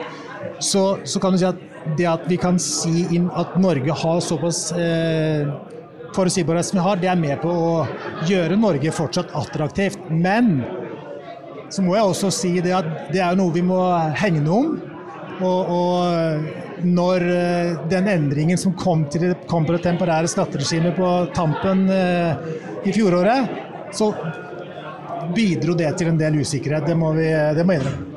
Så, 0.61 0.99
så, 1.05 1.21
kan 1.21 1.33
du 1.33 1.41
si 1.41 1.49
at 1.49 1.63
det 1.97 2.05
at 2.09 2.27
vi 2.29 2.37
kan 2.41 2.59
si 2.61 3.07
inn 3.15 3.29
at 3.37 3.57
Norge 3.61 3.93
har 4.03 4.21
såpass 4.21 4.67
eh, 4.77 5.49
forutsigbarhet 6.15 6.69
som 6.69 6.79
vi 6.79 6.85
har, 6.85 7.01
det 7.01 7.09
er 7.11 7.19
med 7.19 7.41
på 7.41 7.51
å 7.51 7.71
gjøre 8.29 8.57
Norge 8.59 8.93
fortsatt 8.93 9.33
attraktivt. 9.37 9.99
Men 10.09 10.59
så 11.69 11.83
må 11.83 11.97
jeg 11.97 12.07
også 12.07 12.31
si 12.33 12.53
det 12.63 12.73
at 12.75 12.87
det 13.11 13.21
er 13.23 13.37
noe 13.37 13.53
vi 13.55 13.63
må 13.65 13.81
hegne 14.17 14.53
om. 14.53 14.71
Og, 15.37 15.69
og 15.69 16.85
når 16.87 17.25
eh, 17.29 17.77
den 17.91 18.09
endringen 18.09 18.57
som 18.57 18.73
kom 18.77 19.05
til, 19.13 19.35
kom 19.49 19.67
på 19.67 19.75
det 19.75 19.83
temporære 19.85 20.29
skatteregimet 20.31 20.97
på 20.97 21.11
tampen 21.37 21.85
eh, 21.93 22.51
i 22.87 22.93
fjoråret, 22.95 23.53
så 23.93 24.11
bidro 25.35 25.75
det 25.77 25.93
til 25.99 26.13
en 26.13 26.19
del 26.19 26.41
usikkerhet. 26.41 26.89
Det 26.89 26.97
må 26.97 27.13
vi 27.17 27.29
det 27.29 27.65
innrømme. 27.65 28.16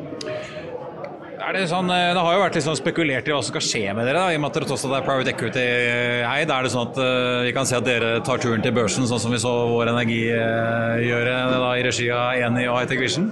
Det, 1.51 1.65
sånn, 1.67 1.89
eh, 1.91 2.13
det, 2.15 2.21
har 2.23 2.35
jo 2.37 2.43
vært 2.45 2.57
litt 2.59 2.65
sånn 2.67 2.77
spekulert 2.79 3.27
i 3.27 3.33
hva 3.33 3.41
som 3.43 3.51
skal 3.51 3.65
skje 3.65 3.95
med 3.97 4.07
dere, 4.07 4.21
da, 4.23 4.31
i 4.31 4.37
og 4.39 4.43
med 4.45 4.53
at 4.53 4.59
dere 4.61 4.75
også 4.77 4.91
er 4.95 5.07
private 5.07 5.33
equity-eid. 5.33 6.53
Er 6.55 6.67
det 6.67 6.71
sånn 6.71 6.91
at 6.93 7.01
uh, 7.03 7.43
vi 7.47 7.55
kan 7.57 7.67
se 7.67 7.79
at 7.79 7.87
dere 7.89 8.11
tar 8.27 8.43
turen 8.43 8.63
til 8.63 8.75
børsen, 8.77 9.09
sånn 9.11 9.23
som 9.23 9.35
vi 9.35 9.41
så 9.43 9.51
Vår 9.73 9.91
Energi 9.91 10.21
uh, 10.31 11.01
gjøre 11.03 11.35
da, 11.51 11.73
i 11.75 11.83
regi 11.89 12.07
av 12.15 12.45
Eni 12.47 12.69
og 12.71 12.79
Hightech 12.79 13.03
Vision? 13.03 13.27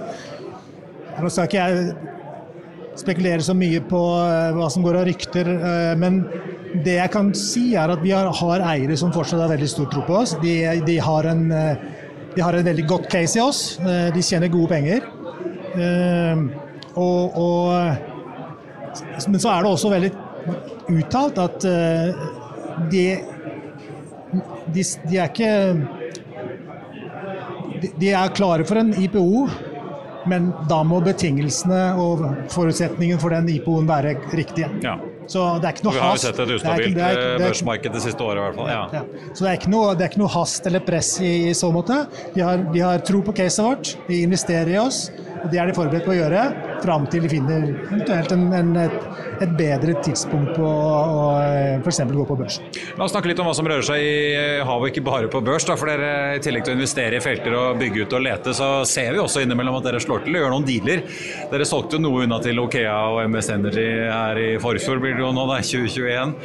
Nå 1.19 1.31
skal 1.31 1.47
ikke 1.47 1.63
jeg 1.63 1.95
spekulere 2.99 3.45
så 3.45 3.55
mye 3.55 3.79
på 3.87 4.01
hva 4.57 4.67
som 4.71 4.83
går 4.83 4.99
av 4.99 5.07
rykter, 5.07 5.47
men 5.99 6.21
det 6.83 6.97
jeg 6.97 7.11
kan 7.13 7.31
si 7.37 7.69
er 7.79 7.91
at 7.93 8.01
vi 8.03 8.11
har, 8.11 8.27
har, 8.35 8.63
eiere 8.73 8.97
som 8.99 9.13
fortsatt 9.15 9.45
har 9.45 9.51
veldig 9.53 9.69
stor 9.71 9.87
tro 9.91 10.03
på 10.07 10.17
oss. 10.19 10.35
De, 10.43 10.55
de, 10.87 10.97
har 11.03 11.27
en, 11.31 11.45
de 12.35 12.43
har 12.43 12.57
en 12.59 12.67
veldig 12.67 12.87
godt 12.91 13.07
case 13.11 13.39
i 13.39 13.43
oss. 13.43 13.61
De 13.79 14.23
tjener 14.23 14.51
gode 14.51 14.71
penger. 14.75 15.07
Og, 16.99 17.37
og 17.39 18.08
men 19.27 19.39
så 19.41 19.53
er 19.53 19.63
det 19.65 19.71
også 19.71 19.91
veldig 19.93 20.11
uttalt 20.89 21.39
at 21.41 21.65
uh, 21.67 22.27
de, 22.91 23.05
de, 24.73 24.83
de, 24.83 25.17
er 25.17 25.29
ikke 25.29 25.51
de, 27.81 27.91
de 27.99 28.13
er 28.13 28.33
klare 28.35 28.65
for 28.67 28.81
en 28.81 28.93
IPO, 28.95 29.25
men 30.29 30.51
da 30.69 30.81
må 30.87 30.99
betingelsene 31.03 31.83
og 31.99 32.25
forutsetningen 32.53 33.21
for 33.21 33.33
den 33.33 33.49
IPO-en 33.55 33.87
være 33.89 34.17
riktige. 34.35 34.69
Ja. 34.85 34.97
Så 35.29 35.43
det 35.61 35.67
er 35.67 35.75
ikke 35.75 35.85
noe 35.85 35.93
hast. 35.93 35.99
Vi 35.99 36.05
har 36.05 36.15
jo 36.15 36.21
sett 36.23 36.39
et 36.41 36.51
ustabilt 36.55 36.99
eh, 37.05 37.25
børsmarked 37.37 37.93
det 37.93 38.01
siste 38.01 38.25
året 38.25 38.41
i 38.41 38.45
hvert 38.47 38.57
fall. 38.57 38.69
Ja. 38.71 38.79
Ja. 38.97 39.27
Så 39.37 39.45
det 39.45 39.51
er, 39.51 39.67
noe, 39.69 39.91
det 39.93 40.05
er, 40.05 40.11
ikke 40.11 40.21
noe, 40.23 40.31
hast 40.33 40.69
eller 40.69 40.81
press 40.85 41.11
i, 41.21 41.33
i 41.51 41.53
så 41.57 41.69
måte. 41.73 41.99
De 42.33 42.41
har, 42.45 42.63
de 42.73 42.81
har 42.81 43.03
tro 43.05 43.21
på 43.25 43.35
caset 43.37 43.61
vårt, 43.65 43.93
de 44.07 44.23
investerer 44.25 44.73
i 44.73 44.79
oss. 44.81 45.07
Og 45.43 45.51
Det 45.53 45.61
er 45.61 45.69
de 45.69 45.77
forberedt 45.77 46.07
på 46.07 46.15
å 46.15 46.17
gjøre, 46.17 46.41
fram 46.83 47.07
til 47.11 47.25
de 47.25 47.31
finner 47.31 47.67
eventuelt 47.69 48.33
en, 48.35 48.45
en, 48.55 48.71
et, 48.79 48.95
et, 49.39 49.53
bedre 49.59 49.95
tidspunkt 50.03 50.53
på 50.57 50.65
å 50.65 51.25
f.eks. 51.83 52.01
gå 52.09 52.25
på 52.29 52.37
børs. 52.39 52.59
La 52.97 53.05
oss 53.05 53.13
snakke 53.13 53.31
litt 53.31 53.41
om 53.41 53.49
hva 53.49 53.55
som 53.57 53.67
rører 53.69 53.85
seg 53.85 54.03
i 54.03 54.59
havet, 54.65 54.91
ikke 54.93 55.05
bare 55.07 55.31
på 55.31 55.41
børs. 55.45 55.67
Da, 55.67 55.77
for 55.79 55.91
dere, 55.91 56.37
I 56.37 56.43
tillegg 56.43 56.65
til 56.67 56.75
å 56.75 56.79
investere 56.79 57.19
i 57.19 57.23
felter 57.23 57.55
og 57.57 57.79
bygge 57.81 58.05
ut 58.05 58.17
og 58.17 58.23
lete, 58.25 58.55
så 58.57 58.69
ser 58.89 59.13
vi 59.15 59.23
også 59.23 59.43
innimellom 59.45 59.79
at 59.79 59.89
dere 59.89 60.03
slår 60.03 60.25
til 60.25 60.37
og 60.37 60.45
gjør 60.45 60.55
noen 60.55 60.67
dealer. 60.67 61.03
Dere 61.51 61.67
solgte 61.67 61.97
jo 61.97 62.03
noe 62.05 62.25
unna 62.25 62.39
til 62.43 62.61
Okea 62.61 62.97
og 63.13 63.21
MS 63.27 63.51
Energy 63.55 63.87
her 64.09 64.39
i 64.39 64.49
forfjor, 64.61 65.01
blir 65.03 65.17
det 65.17 65.25
jo 65.25 65.33
nå, 65.35 65.45
da, 65.49 65.59
2021. 65.65 66.35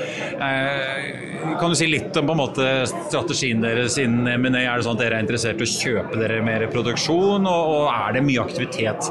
Eh, 0.49 1.25
kan 1.61 1.71
du 1.71 1.79
si 1.79 1.89
litt 1.91 2.17
om 2.17 2.29
på 2.29 2.35
en 2.35 2.41
måte 2.41 2.69
strategien 2.89 3.63
deres 3.65 3.99
innen 4.01 4.29
M&A? 4.39 4.65
Er 4.65 4.81
det 4.81 4.87
sånn 4.87 4.99
at 4.99 5.05
dere 5.05 5.19
er 5.19 5.27
interessert 5.27 5.61
i 5.61 5.67
å 5.67 5.73
kjøpe 5.75 6.21
dere 6.21 6.41
mer 6.45 6.67
produksjon, 6.73 7.45
og, 7.45 7.75
og 7.75 7.91
er 7.93 8.17
det 8.17 8.25
mye 8.27 8.45
aktivitet 8.45 9.11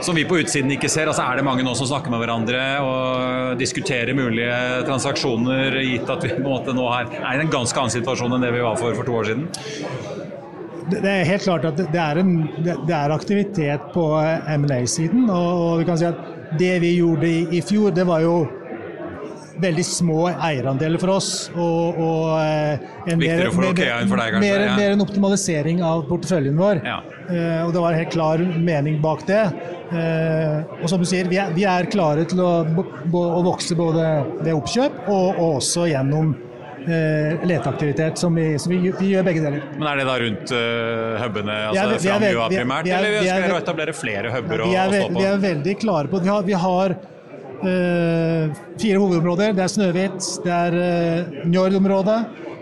som 0.00 0.16
vi 0.16 0.24
på 0.24 0.38
utsiden 0.40 0.49
ikke 0.54 0.88
ser. 0.90 1.08
Altså 1.10 1.22
Er 1.22 1.36
det 1.36 1.44
mange 1.46 1.64
nå 1.66 1.74
som 1.78 1.88
snakker 1.88 2.12
med 2.12 2.22
hverandre 2.22 2.62
og 2.84 3.58
diskuterer 3.60 4.14
mulige 4.16 4.84
transaksjoner, 4.88 5.76
gitt 5.84 6.10
at 6.10 6.24
vi 6.24 6.32
på 6.34 6.42
en 6.42 6.48
måte 6.48 6.74
nå 6.76 6.86
er 6.94 7.10
i 7.36 7.40
en 7.44 7.52
ganske 7.52 7.78
annen 7.78 7.94
situasjon 7.94 8.36
enn 8.36 8.46
det 8.46 8.52
vi 8.54 8.64
var 8.64 8.78
for 8.80 8.94
for 8.94 9.08
to 9.08 9.18
år 9.20 9.30
siden? 9.30 9.48
Det 10.90 11.06
er 11.06 11.28
helt 11.28 11.44
klart 11.44 11.64
at 11.68 11.78
det 11.78 12.00
er, 12.02 12.18
en, 12.18 12.48
det 12.64 12.94
er 12.96 13.12
aktivitet 13.14 13.92
på 13.94 14.06
M&A-siden. 14.58 15.28
Og 15.30 15.78
vi 15.78 15.86
kan 15.86 16.00
si 16.00 16.08
at 16.08 16.18
det 16.58 16.80
vi 16.82 16.96
gjorde 16.96 17.30
i 17.54 17.60
fjor, 17.62 17.92
det 17.94 18.06
var 18.08 18.24
jo 18.24 18.40
veldig 19.62 19.84
små 19.86 20.24
eierandeler 20.32 21.00
for 21.02 21.14
oss. 21.16 21.30
Og, 21.54 22.00
og 22.00 22.26
eh, 22.40 22.88
en 23.12 23.20
mer, 23.20 23.44
mer, 23.46 23.76
deg, 23.76 24.10
mer, 24.42 24.66
mer, 24.76 24.94
en 24.94 25.04
optimalisering 25.04 25.82
av 25.86 26.04
porteføljen 26.10 26.58
vår. 26.60 26.82
Ja. 26.86 27.00
Uh, 27.30 27.60
og 27.68 27.74
det 27.74 27.82
var 27.84 27.94
en 27.94 28.00
helt 28.00 28.14
klar 28.14 28.42
mening 28.42 28.98
bak 29.02 29.22
det. 29.28 29.42
Uh, 29.90 30.66
og 30.80 30.86
som 30.90 31.02
du 31.02 31.06
sier, 31.08 31.28
vi 31.30 31.38
er, 31.42 31.52
vi 31.54 31.66
er 31.68 31.88
klare 31.90 32.26
til 32.30 32.42
å, 32.42 32.52
å, 32.66 33.42
vokse 33.46 33.76
både 33.78 34.06
ved 34.40 34.54
oppkjøp 34.56 35.04
og, 35.06 35.26
og 35.36 35.58
også 35.60 35.86
gjennom 35.90 36.32
uh, 36.34 37.46
leteaktivitet, 37.46 38.18
som, 38.18 38.34
vi, 38.34 38.52
som 38.58 38.74
vi, 38.74 38.80
vi, 38.88 39.12
gjør 39.14 39.26
begge 39.30 39.44
deler. 39.46 39.62
Men 39.76 39.92
er 39.92 40.02
det 40.02 40.08
da 40.10 40.18
rundt 40.24 40.54
uh, 40.56 41.22
hubene, 41.22 41.60
altså 41.70 42.02
Framjua 42.08 42.50
primært, 42.50 42.90
eller 42.98 43.20
ønsker 43.20 43.46
dere 43.46 43.62
etablere 43.62 43.96
flere 43.96 44.34
huber 44.34 44.66
å 44.66 44.68
stå 44.74 45.00
på? 45.06 45.16
Vi 45.20 45.30
er 45.30 45.42
veldig 45.46 45.78
klare 45.86 46.10
på 46.12 46.20
det. 46.20 46.28
Vi 46.28 46.34
har, 46.34 46.46
vi 46.50 46.60
har 46.66 46.98
fire 47.60 49.00
hovedområder. 49.00 49.52
Det 49.56 49.64
er 49.64 49.72
Snøhvit, 49.72 50.28
det 50.44 50.52
er 50.54 50.76
uh, 50.76 51.40
Njord-området, 51.50 52.18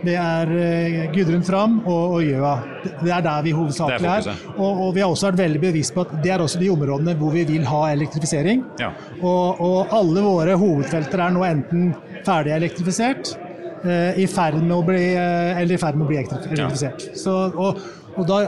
det 0.06 0.14
er 0.18 0.50
uh, 0.52 0.98
Gudrun 1.14 1.44
Fram 1.46 1.78
og, 1.84 2.18
Gjøa. 2.24 2.54
Det 3.02 3.12
er 3.14 3.24
der 3.24 3.42
vi 3.46 3.54
hovedsakelig 3.56 4.11
er. 4.11 4.30
Og, 4.56 4.84
og, 4.87 4.94
vi 4.96 5.02
har 5.02 5.11
også 5.11 5.30
vært 5.30 5.42
veldig 5.42 5.62
bevisst 5.62 5.94
på 5.96 6.06
at 6.06 6.14
det 6.22 6.32
er 6.34 6.44
også 6.44 6.61
de 6.62 6.70
områdene 6.72 7.16
hvor 7.18 7.34
vi 7.34 7.44
vil 7.48 7.66
ha 7.68 7.84
elektrifisering. 7.92 8.64
Ja. 8.82 8.92
Og, 9.20 9.61
og, 9.61 9.94
alle 9.94 10.24
våre 10.24 10.56
hovedfelter 10.58 11.24
er 11.26 11.37
nå 11.37 11.44
enten 11.48 11.92
ferdig 12.26 12.54
elektrifisert, 12.56 13.37
eh, 13.84 14.18
i 14.22 14.26
ferd 14.30 14.61
med 14.62 14.74
å 14.76 14.82
bli, 14.87 15.04
eh, 15.14 15.61
eller 15.61 15.76
i 15.76 15.80
ferd 15.80 15.98
med 15.98 16.06
å 16.06 16.11
bli 16.11 16.20
elektrifisert. 16.22 17.08
Så, 17.18 17.37
og, 17.54 17.80
og 18.18 18.26
da 18.28 18.38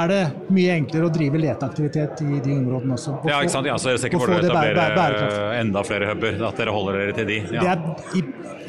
er 0.00 0.10
det 0.10 0.20
mye 0.52 0.74
enklere 0.78 1.08
å 1.08 1.12
drive 1.12 1.40
leteaktivitet 1.40 2.20
i 2.24 2.40
de 2.44 2.56
områdene 2.58 2.96
også. 2.98 3.14
Ja, 3.28 3.40
ikke 3.40 3.54
sant? 3.56 3.68
Ja, 3.70 3.76
så 3.80 3.90
dere 3.90 4.02
ser 4.02 4.12
ikke 4.12 4.20
og 4.20 4.26
for 4.26 4.34
dere 4.34 4.52
å 4.52 4.58
etablere 4.74 5.60
enda 5.60 5.82
flere 5.86 6.10
huber? 6.12 6.38
At 6.50 6.60
dere 6.60 6.74
holder 6.76 7.00
dere 7.00 7.16
til 7.16 7.28
de? 7.32 7.40
Det 7.48 7.56
Ja. 7.56 7.72
er, 7.72 7.78
i, 8.18 8.24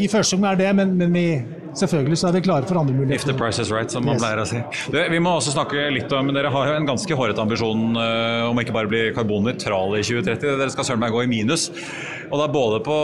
I 0.06 0.08
første 0.12 0.36
omgang 0.40 0.56
er 0.56 0.62
det, 0.64 0.72
men, 0.80 0.96
men 1.00 1.14
vi, 1.16 1.26
selvfølgelig 1.82 2.18
så 2.22 2.28
er 2.30 2.36
vi 2.38 2.42
klare 2.46 2.68
for 2.70 2.80
andre 2.82 2.94
muligheter. 2.96 3.16
If 3.22 3.26
the 3.30 3.34
price 3.38 3.60
is 3.62 3.72
right, 3.72 3.92
som 3.92 4.06
man 4.06 4.16
Yes. 4.16 4.24
pleier 4.24 4.42
å 4.42 4.46
si. 4.50 4.62
Du, 4.92 4.98
vi 5.12 5.20
må 5.20 5.36
også 5.38 5.52
snakke 5.56 5.88
litt 5.94 6.12
om 6.16 6.32
Dere 6.36 6.52
har 6.54 6.68
jo 6.72 6.76
en 6.80 6.88
ganske 6.88 7.18
hårete 7.20 7.42
ambisjon 7.44 7.98
uh, 7.98 8.50
om 8.50 8.60
ikke 8.62 8.74
bare 8.76 8.88
å 8.90 8.94
bli 8.94 9.04
karbonnøytrale 9.16 10.00
i 10.00 10.06
2030. 10.08 10.58
Dere 10.62 10.70
skal 10.74 10.88
søren 10.92 11.02
meg 11.04 11.12
gå 11.16 11.24
i 11.26 11.30
minus. 11.32 11.70
Og 12.32 12.40
det 12.40 12.46
er 12.48 12.54
både 12.56 12.80
på 12.86 12.96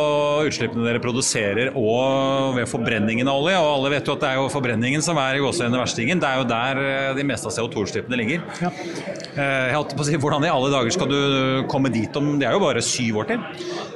utslippene 0.47 0.85
dere 0.87 0.99
produserer 1.03 1.69
og 1.77 2.55
ved 2.57 2.65
forbrenningen 2.71 3.27
av 3.29 3.43
olje. 3.43 3.59
Og 3.61 3.69
alle 3.75 3.91
vet 3.93 4.07
jo 4.09 4.15
at 4.17 4.23
det 4.23 4.29
er 4.31 4.39
jo 4.41 4.47
forbrenningen 4.49 5.03
som 5.05 5.19
er 5.21 5.37
i 5.37 5.43
gåseøynene 5.43 5.77
verstingen. 5.83 6.21
Det 6.23 6.29
er 6.31 6.39
jo 6.41 6.47
der 6.49 6.81
eh, 6.81 7.11
de 7.19 7.25
meste 7.29 7.47
av 7.51 7.53
CO2-utslippene 7.57 8.17
ligger. 8.17 8.41
Ja. 8.63 8.71
Eh, 8.71 9.67
Jeg 9.71 9.75
holdt 9.77 9.93
på 9.95 10.03
å 10.03 10.07
si, 10.09 10.17
Hvordan 10.21 10.43
i 10.47 10.49
alle 10.51 10.71
dager 10.73 10.91
skal 10.95 11.07
du 11.11 11.19
komme 11.71 11.89
dit 11.93 12.17
om 12.19 12.33
Det 12.41 12.47
er 12.49 12.57
jo 12.57 12.59
bare 12.63 12.81
syv 12.83 13.21
år 13.21 13.29
til? 13.29 13.45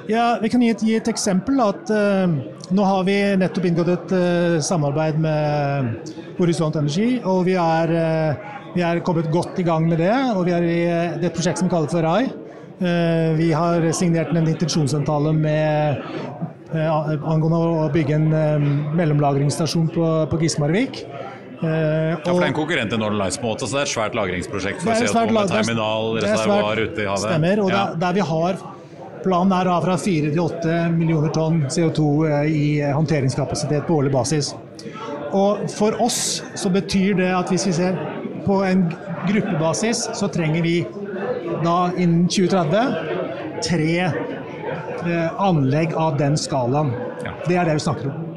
Ja, 0.08 0.38
Vi 0.42 0.50
kan 0.54 0.62
gi 0.62 0.70
et, 0.70 0.84
gi 0.86 0.96
et 1.00 1.08
eksempel. 1.10 1.58
at 1.66 1.90
uh, 1.90 2.30
Nå 2.76 2.86
har 2.86 3.04
vi 3.06 3.18
nettopp 3.38 3.66
inngått 3.70 3.90
et 3.94 4.14
eh, 4.18 4.56
samarbeid 4.66 5.20
med 5.22 6.12
Horisont 6.40 6.76
Energi. 6.76 7.22
og 7.24 7.46
vi 7.46 7.54
er, 7.60 7.92
eh, 7.96 8.36
vi 8.76 8.82
er 8.84 9.00
kommet 9.06 9.30
godt 9.32 9.60
i 9.60 9.64
gang 9.64 9.88
med 9.90 9.98
det. 10.00 10.14
og 10.36 10.46
Vi 10.46 10.52
er 10.52 10.64
i 10.64 10.80
eh, 10.86 11.18
det 11.22 11.34
prosjektet 11.34 11.60
som 11.64 11.70
vi 11.70 11.76
kaller 11.76 11.92
for 11.92 12.02
RAI. 12.02 12.26
Eh, 12.82 13.36
vi 13.38 13.52
har 13.56 13.82
signert 13.94 14.34
en 14.36 14.48
intensjonsavtale 14.48 15.32
med 15.34 16.02
angående 16.76 17.60
å 17.86 17.90
bygge 17.94 18.16
en 18.18 18.96
mellomlagringsstasjon 18.98 19.88
på, 19.94 20.08
på 20.32 20.40
Gismarvik. 20.42 21.06
Ja, 21.64 22.18
for 22.26 22.36
det 22.36 22.44
er 22.44 22.50
en 22.52 22.58
konkurrent 22.58 22.92
til 22.92 23.00
Northern 23.00 23.18
Lights 23.22 23.38
på 23.40 23.48
en 23.48 23.54
måte, 23.54 23.66
så 23.66 23.78
det 23.78 23.84
er 23.86 23.88
et 23.88 23.94
svært 23.94 24.18
lagringsprosjekt 24.18 24.82
for 24.84 24.92
Det 24.92 25.06
er 25.08 25.14
CO2 25.14 25.32
med 25.32 25.46
er- 25.46 25.54
terminal, 25.56 26.10
det 26.18 26.26
er 26.28 26.34
reservoar 26.36 26.76
svært- 26.76 26.92
ute 26.92 27.02
i 27.02 27.08
havet. 27.08 27.24
Stemmer. 27.32 27.62
Og 27.64 27.70
Ja. 27.72 27.76
der, 27.86 27.96
der 28.04 28.14
vi 28.14 28.20
har 28.28 28.58
Planen 29.26 29.56
er 29.58 29.66
da 29.66 29.80
fra 29.82 29.96
4 29.98 30.30
til 30.30 30.42
8 30.44 30.74
millioner 30.94 31.32
tonn 31.34 31.64
CO2 31.74 32.04
eh, 32.30 32.44
i 32.46 32.66
eh, 32.86 32.94
håndteringskapasitet 32.94 33.88
på 33.88 33.98
årlig 33.98 34.12
basis. 34.14 34.52
Og 35.34 35.66
for 35.74 35.98
oss 36.04 36.44
så 36.56 36.70
betyr 36.70 37.18
det 37.18 37.32
at 37.34 37.50
hvis 37.50 37.66
vi 37.72 37.74
ser 37.74 37.98
på 38.46 38.60
en 38.68 38.86
gruppebasis, 39.26 40.04
så 40.14 40.30
trenger 40.30 40.62
vi 40.62 40.76
da 41.66 41.90
innen 41.98 42.28
2030 42.30 43.64
tre 43.66 43.98
eh, 44.06 45.42
anlegg 45.42 45.98
av 45.98 46.20
den 46.22 46.38
skalaen. 46.38 46.94
Det 47.48 47.58
er 47.58 47.66
det 47.66 47.80
vi 47.80 47.86
snakker 47.88 48.14
om. 48.14 48.35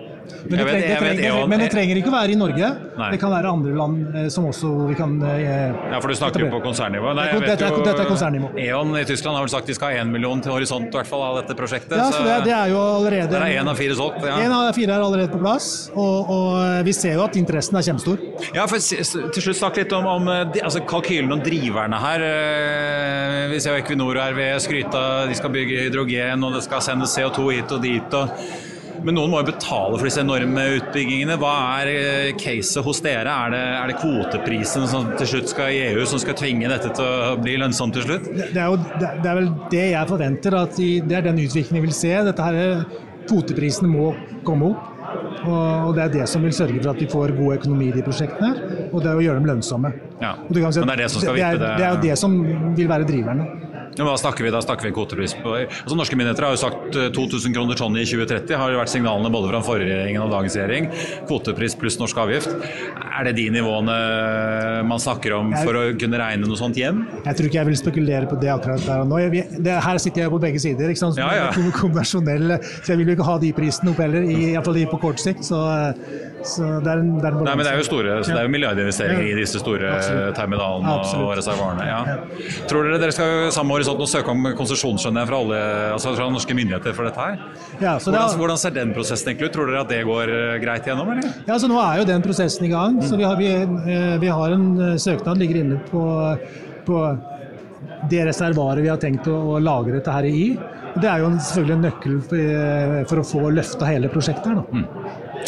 Men 0.49 0.59
det, 0.59 0.65
trenger, 0.69 0.89
det, 0.89 0.97
trenger, 0.99 1.23
E.ON 1.29 1.49
men 1.51 1.61
det 1.63 1.69
trenger 1.73 1.99
ikke 2.01 2.11
å 2.11 2.15
være 2.15 2.33
i 2.35 2.39
Norge. 2.39 2.69
Nei. 2.99 3.09
Det 3.15 3.19
kan 3.23 3.33
være 3.33 3.51
andre 3.53 3.73
land 3.77 4.15
eh, 4.17 4.29
som 4.33 4.47
også 4.49 4.71
vi 4.89 4.97
kan 4.99 5.17
eh, 5.27 5.73
Ja, 5.93 5.99
for 6.01 6.09
du 6.13 6.17
snakker 6.19 6.45
jo 6.45 6.51
på 6.53 6.61
konsernnivå. 6.65 7.13
Nei, 7.19 7.27
vet 7.35 7.47
Dette 7.55 7.69
er- 7.69 7.85
dette 7.89 8.05
er 8.05 8.11
konsernnivå. 8.11 8.51
E.ON 8.59 8.95
i 9.01 9.05
Tyskland 9.09 9.37
har 9.39 9.45
vel 9.47 9.53
sagt 9.53 9.67
de 9.71 9.77
skal 9.77 9.93
ha 9.95 10.03
én 10.05 10.13
million 10.13 10.41
til 10.45 10.53
horisont 10.55 10.89
i 10.89 10.97
hvert 11.01 11.11
fall 11.11 11.25
av 11.27 11.41
dette 11.43 11.57
prosjektet. 11.59 11.97
Ja, 11.99 12.09
så 12.15 12.23
det, 12.27 12.39
det 12.49 12.55
er 12.57 12.73
jo 12.73 12.79
allerede 12.81 13.29
der 13.35 13.47
er 13.49 13.59
én 13.63 13.69
av 13.73 13.77
fire 13.81 13.97
solgt. 13.99 14.23
Ja. 14.27 14.39
En 14.45 14.55
av 14.57 14.71
fire 14.77 14.95
er 14.97 15.05
allerede 15.05 15.33
på 15.33 15.41
plass, 15.43 15.69
og, 15.95 16.31
og 16.37 16.85
vi 16.87 16.95
ser 16.97 17.17
jo 17.19 17.25
at 17.27 17.37
interessen 17.41 17.79
er 17.81 17.87
kjempestor. 17.89 18.23
Ja, 18.57 18.67
for 18.71 18.79
Til 18.79 19.43
slutt 19.45 19.59
snakk 19.61 19.77
litt 19.83 19.93
om, 19.97 20.07
om 20.09 20.29
eh, 20.33 20.59
altså 20.65 20.83
kalkylen 20.89 21.33
og 21.37 21.45
driverne 21.47 21.99
her. 22.03 22.25
Eh, 22.29 23.45
Vi 23.53 23.61
ser 23.65 23.77
jo 23.77 23.83
Equinor 23.83 24.19
og 24.19 24.33
RV 24.35 24.41
skryte 24.63 25.03
de 25.29 25.37
skal 25.39 25.53
bygge 25.55 25.87
hydrogen 25.87 26.45
og 26.45 26.57
det 26.57 26.65
skal 26.67 26.83
sendes 26.85 27.15
CO2 27.17 27.47
hit 27.57 27.73
og 27.75 27.83
dit. 27.85 28.17
Og, 28.19 28.29
men 29.05 29.17
noen 29.17 29.33
må 29.33 29.43
jo 29.43 29.49
betale 29.51 29.97
for 29.97 30.09
disse 30.09 30.23
enorme 30.25 30.65
utbyggingene. 30.79 31.39
Hva 31.41 31.55
er 31.81 31.91
eh, 31.93 32.31
caset 32.41 32.85
hos 32.85 33.03
dere? 33.05 33.33
Er 33.33 33.55
det, 33.55 33.63
er 33.79 33.93
det 33.93 33.99
kvoteprisen 34.03 34.89
som 34.91 35.11
til 35.19 35.33
slutt 35.33 35.53
skal 35.55 35.73
i 35.75 35.83
EU 35.91 36.07
som 36.09 36.23
skal 36.23 36.37
tvinge 36.39 36.71
dette 36.71 36.93
til 36.97 37.07
å 37.07 37.35
bli 37.41 37.57
lønnsomt 37.63 37.97
til 37.99 38.07
slutt? 38.09 38.29
Det, 38.29 38.51
er, 38.53 38.67
jo, 38.67 38.79
det, 38.99 39.13
er 39.25 39.41
vel 39.41 39.51
det 39.73 39.85
jeg 39.93 40.13
forventer, 40.13 40.59
at 40.63 40.79
de, 40.79 40.91
det 41.07 41.21
er 41.21 41.29
den 41.31 41.43
utviklingen 41.45 41.83
vi 41.83 41.89
vil 41.89 41.99
se. 41.99 42.15
Dette 42.29 42.51
her, 42.51 42.87
Kvoteprisene 43.29 43.91
må 43.91 44.13
komme 44.47 44.73
opp. 44.73 44.95
Og, 45.49 45.95
det 45.97 46.03
er 46.05 46.13
det 46.19 46.27
som 46.29 46.43
vil 46.45 46.53
sørge 46.57 46.81
for 46.81 46.93
at 46.93 47.01
vi 47.01 47.09
får 47.09 47.33
god 47.37 47.59
økonomi 47.61 47.89
i 47.89 47.95
de 47.95 48.05
prosjektene. 48.05 48.51
Og 48.91 49.01
det 49.05 49.11
er 49.11 49.21
å 49.21 49.25
gjøre 49.25 49.41
dem 49.41 49.49
lønnsomme. 49.49 49.93
Ja, 50.21 50.35
si 50.49 50.65
at 50.65 50.81
men 50.83 50.91
det 50.91 50.97
er 50.97 51.03
det 51.05 51.11
som 51.13 51.23
skal 51.23 51.39
det, 51.39 51.47
er, 51.47 51.61
det 51.63 51.87
er 51.87 51.95
jo 51.95 52.01
det 52.03 52.19
som 52.21 52.37
vil 52.77 52.91
være 52.91 53.09
driverne. 53.09 53.47
Men 53.99 54.09
hva 54.09 54.17
snakker 54.21 54.47
vi 54.47 54.53
da? 54.55 54.63
Snakker 54.63 54.89
vi 54.89 54.95
kvotepris 54.95 55.35
på 55.43 55.55
altså, 55.59 55.97
Norske 55.99 56.19
myndigheter 56.19 56.47
har 56.47 56.55
jo 56.55 56.61
sagt 56.61 56.97
eh, 56.99 57.09
2000 57.15 57.55
kroner 57.57 57.79
tonnet 57.79 58.05
i 58.05 58.09
2030. 58.09 58.55
Har 58.61 58.73
jo 58.73 58.79
vært 58.81 58.93
signalene 58.93 59.33
både 59.35 59.51
fra 59.51 59.59
den 59.59 59.67
forrige 59.67 59.91
regjeringen 59.91 60.25
og 60.25 60.33
dagens 60.35 60.57
regjering. 60.59 60.89
Kvotepris 61.29 61.77
pluss 61.81 61.99
norsk 62.01 62.21
avgift. 62.23 62.55
Er 63.09 63.27
det 63.29 63.35
de 63.41 63.49
nivåene 63.59 63.97
man 64.89 65.03
snakker 65.03 65.35
om 65.39 65.51
for 65.59 65.77
å 65.79 65.85
kunne 65.99 66.21
regne 66.21 66.47
noe 66.47 66.59
sånt 66.61 66.79
hjem? 66.79 67.03
Jeg 67.25 67.39
tror 67.39 67.51
ikke 67.51 67.61
jeg 67.61 67.71
vil 67.71 67.81
spekulere 67.81 68.31
på 68.31 68.39
det 68.41 68.53
akkurat 68.55 68.85
der 68.87 69.03
og 69.03 69.11
nå. 69.11 69.21
Det, 69.59 69.75
her 69.85 70.01
sitter 70.03 70.25
jeg 70.25 70.35
på 70.35 70.41
begge 70.43 70.63
sider. 70.63 70.93
ikke 70.93 71.03
sant? 71.03 71.19
Som 71.19 71.25
Ja, 71.25 71.49
ja. 71.49 71.49
så 72.09 72.95
jeg 72.95 73.01
vil 73.01 73.11
jo 73.11 73.19
ikke 73.19 73.27
ha 73.27 73.37
de 73.43 73.53
prisene 73.57 73.93
opp 73.93 74.03
heller, 74.03 74.23
i, 74.23 74.39
i 74.53 74.55
hvert 74.55 74.69
fall 74.69 74.81
på 74.93 75.01
kort 75.03 75.23
sikt. 75.23 75.43
Så, 75.49 75.59
så 76.38 76.38
det 76.39 76.91
er 76.93 77.01
en, 77.03 77.09
det 77.19 77.27
er 77.29 77.37
Nei, 77.43 77.55
men 77.59 77.65
det 77.67 77.71
er 77.73 77.81
jo 77.81 77.87
store, 77.87 78.13
så 78.23 78.31
det 78.33 78.39
er 78.41 78.47
jo 78.47 78.53
milliardinvesteringer 78.55 79.25
Ja. 79.27 79.33
i 79.33 79.39
disse 79.41 79.59
store 79.61 79.91
Absolutt. 79.97 80.37
terminalene 80.39 80.93
og 80.93 81.01
Absolutt. 81.03 81.37
reservoarene. 81.41 81.87
Ja. 81.89 82.01
Tror 82.71 82.87
dere 82.89 83.01
dere 83.03 83.15
skal 83.17 83.51
samme 83.55 83.75
horisont 83.77 84.01
og 84.05 84.09
søke 84.11 84.31
om 84.33 84.47
konsesjon 84.59 84.99
fra, 85.03 85.37
alle, 85.41 85.59
altså 85.97 86.15
fra 86.17 86.29
norske 86.31 86.55
myndigheter 86.55 86.95
for 86.95 87.05
dette 87.09 87.19
her? 87.19 87.39
Ja, 87.81 87.97
så 87.99 88.11
det 88.13 88.19
Hvordan, 88.19 88.31
er, 88.35 88.39
hvordan 88.43 88.59
ser 88.63 88.71
den 88.79 88.95
prosessen 88.95 89.33
egentlig 89.33 89.51
ut? 89.51 89.57
Tror 89.59 89.67
dere 89.73 89.81
at 89.83 89.89
det 89.93 90.03
går 90.07 90.35
eh, 90.37 90.59
greit 90.63 90.87
gjennom, 90.87 91.11
eller? 91.13 91.33
ja, 91.49 91.59
så 91.59 91.69
nå 91.69 91.79
er 91.83 91.99
jo 92.03 92.09
den 92.15 92.23
prosessen 92.23 92.65
i 92.65 92.73
gang. 92.73 93.01
Så 93.03 93.17
vi 93.19 93.25
har, 93.27 93.37
vi, 93.37 93.51
eh, 93.53 94.17
vi 94.23 94.29
har 94.31 94.55
en 94.55 94.69
eh, 94.93 94.97
søknad 94.97 95.39
ligger 95.43 95.63
inne 95.65 95.81
på, 95.91 96.05
på 96.87 97.03
det 98.11 98.25
reservoaret 98.29 98.83
vi 98.85 98.89
har 98.93 99.01
tenkt 99.03 99.27
å, 99.31 99.37
å 99.57 99.59
lagre 99.63 99.99
dette 99.99 100.13
her 100.15 100.25
i. 100.29 100.59
Og 100.95 101.03
Det 101.03 101.09
er 101.11 101.21
jo 101.23 101.29
selvfølgelig 101.37 101.75
en 101.77 101.83
nøkkel 101.85 102.21
for, 102.27 102.39
eh, 102.39 103.01
for 103.11 103.21
å 103.21 103.27
få 103.27 103.51
løfta 103.55 103.87
hele 103.91 104.09
prosjektet 104.13 104.47
her. 104.51 104.63
Da. 104.63 104.85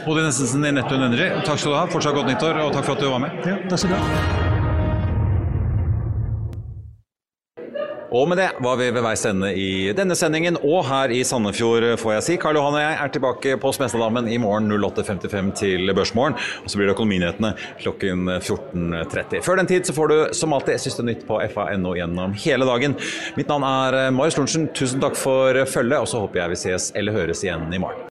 Odin 0.07 0.29
Essensen 0.29 0.65
i 0.65 0.73
Neptune 0.73 1.11
Energy, 1.11 1.29
takk 1.47 1.61
skal 1.61 1.75
du 1.75 1.79
ha. 1.79 1.87
Fortsatt 1.91 2.17
godt 2.17 2.31
nyttår, 2.33 2.63
og 2.65 2.73
takk 2.77 2.89
for 2.89 2.97
at 2.97 3.05
du 3.05 3.11
var 3.11 3.27
med. 3.27 3.43
Ja, 3.47 3.61
takk 3.69 3.85
skal 3.85 3.97
du 3.97 4.01
ha. 4.01 4.49
Og 8.11 8.27
med 8.27 8.41
det 8.41 8.49
var 8.59 8.75
vi 8.75 8.89
ved 8.91 9.05
veis 9.05 9.23
ende 9.29 9.53
i 9.55 9.93
denne 9.95 10.17
sendingen, 10.19 10.57
og 10.67 10.83
her 10.89 11.13
i 11.15 11.21
Sandefjord, 11.27 11.85
får 12.01 12.17
jeg 12.17 12.25
si. 12.27 12.37
Karl 12.43 12.59
Johan 12.59 12.75
og 12.75 12.83
jeg 12.83 12.97
er 13.05 13.13
tilbake 13.15 13.55
på 13.63 13.73
Smestadammen 13.77 14.27
i 14.27 14.39
morgen 14.43 14.67
08.55 14.73 15.53
til 15.61 15.95
Børsmorgen. 15.95 16.35
Og 16.65 16.67
så 16.67 16.81
blir 16.81 16.91
det 16.91 16.97
Økonominyhetene 16.97 17.53
klokken 17.79 18.27
14.30. 18.41 19.45
Før 19.47 19.63
den 19.63 19.71
tid 19.71 19.87
så 19.87 19.95
får 19.95 20.11
du 20.11 20.17
som 20.35 20.57
alltid 20.57 20.83
siste 20.83 21.07
nytt 21.07 21.23
på 21.29 21.39
fa.no 21.55 21.95
gjennom 21.99 22.35
hele 22.35 22.67
dagen. 22.67 22.99
Mitt 23.39 23.53
navn 23.53 23.69
er 23.69 24.01
Marius 24.11 24.41
Lorentzen. 24.41 24.67
Tusen 24.75 25.03
takk 25.03 25.15
for 25.19 25.63
følget, 25.71 26.01
og 26.03 26.11
så 26.11 26.25
håper 26.25 26.43
jeg 26.43 26.57
vi 26.57 26.65
ses 26.67 26.91
eller 26.99 27.15
høres 27.15 27.47
igjen 27.47 27.71
i 27.71 27.79
morgen. 27.79 28.11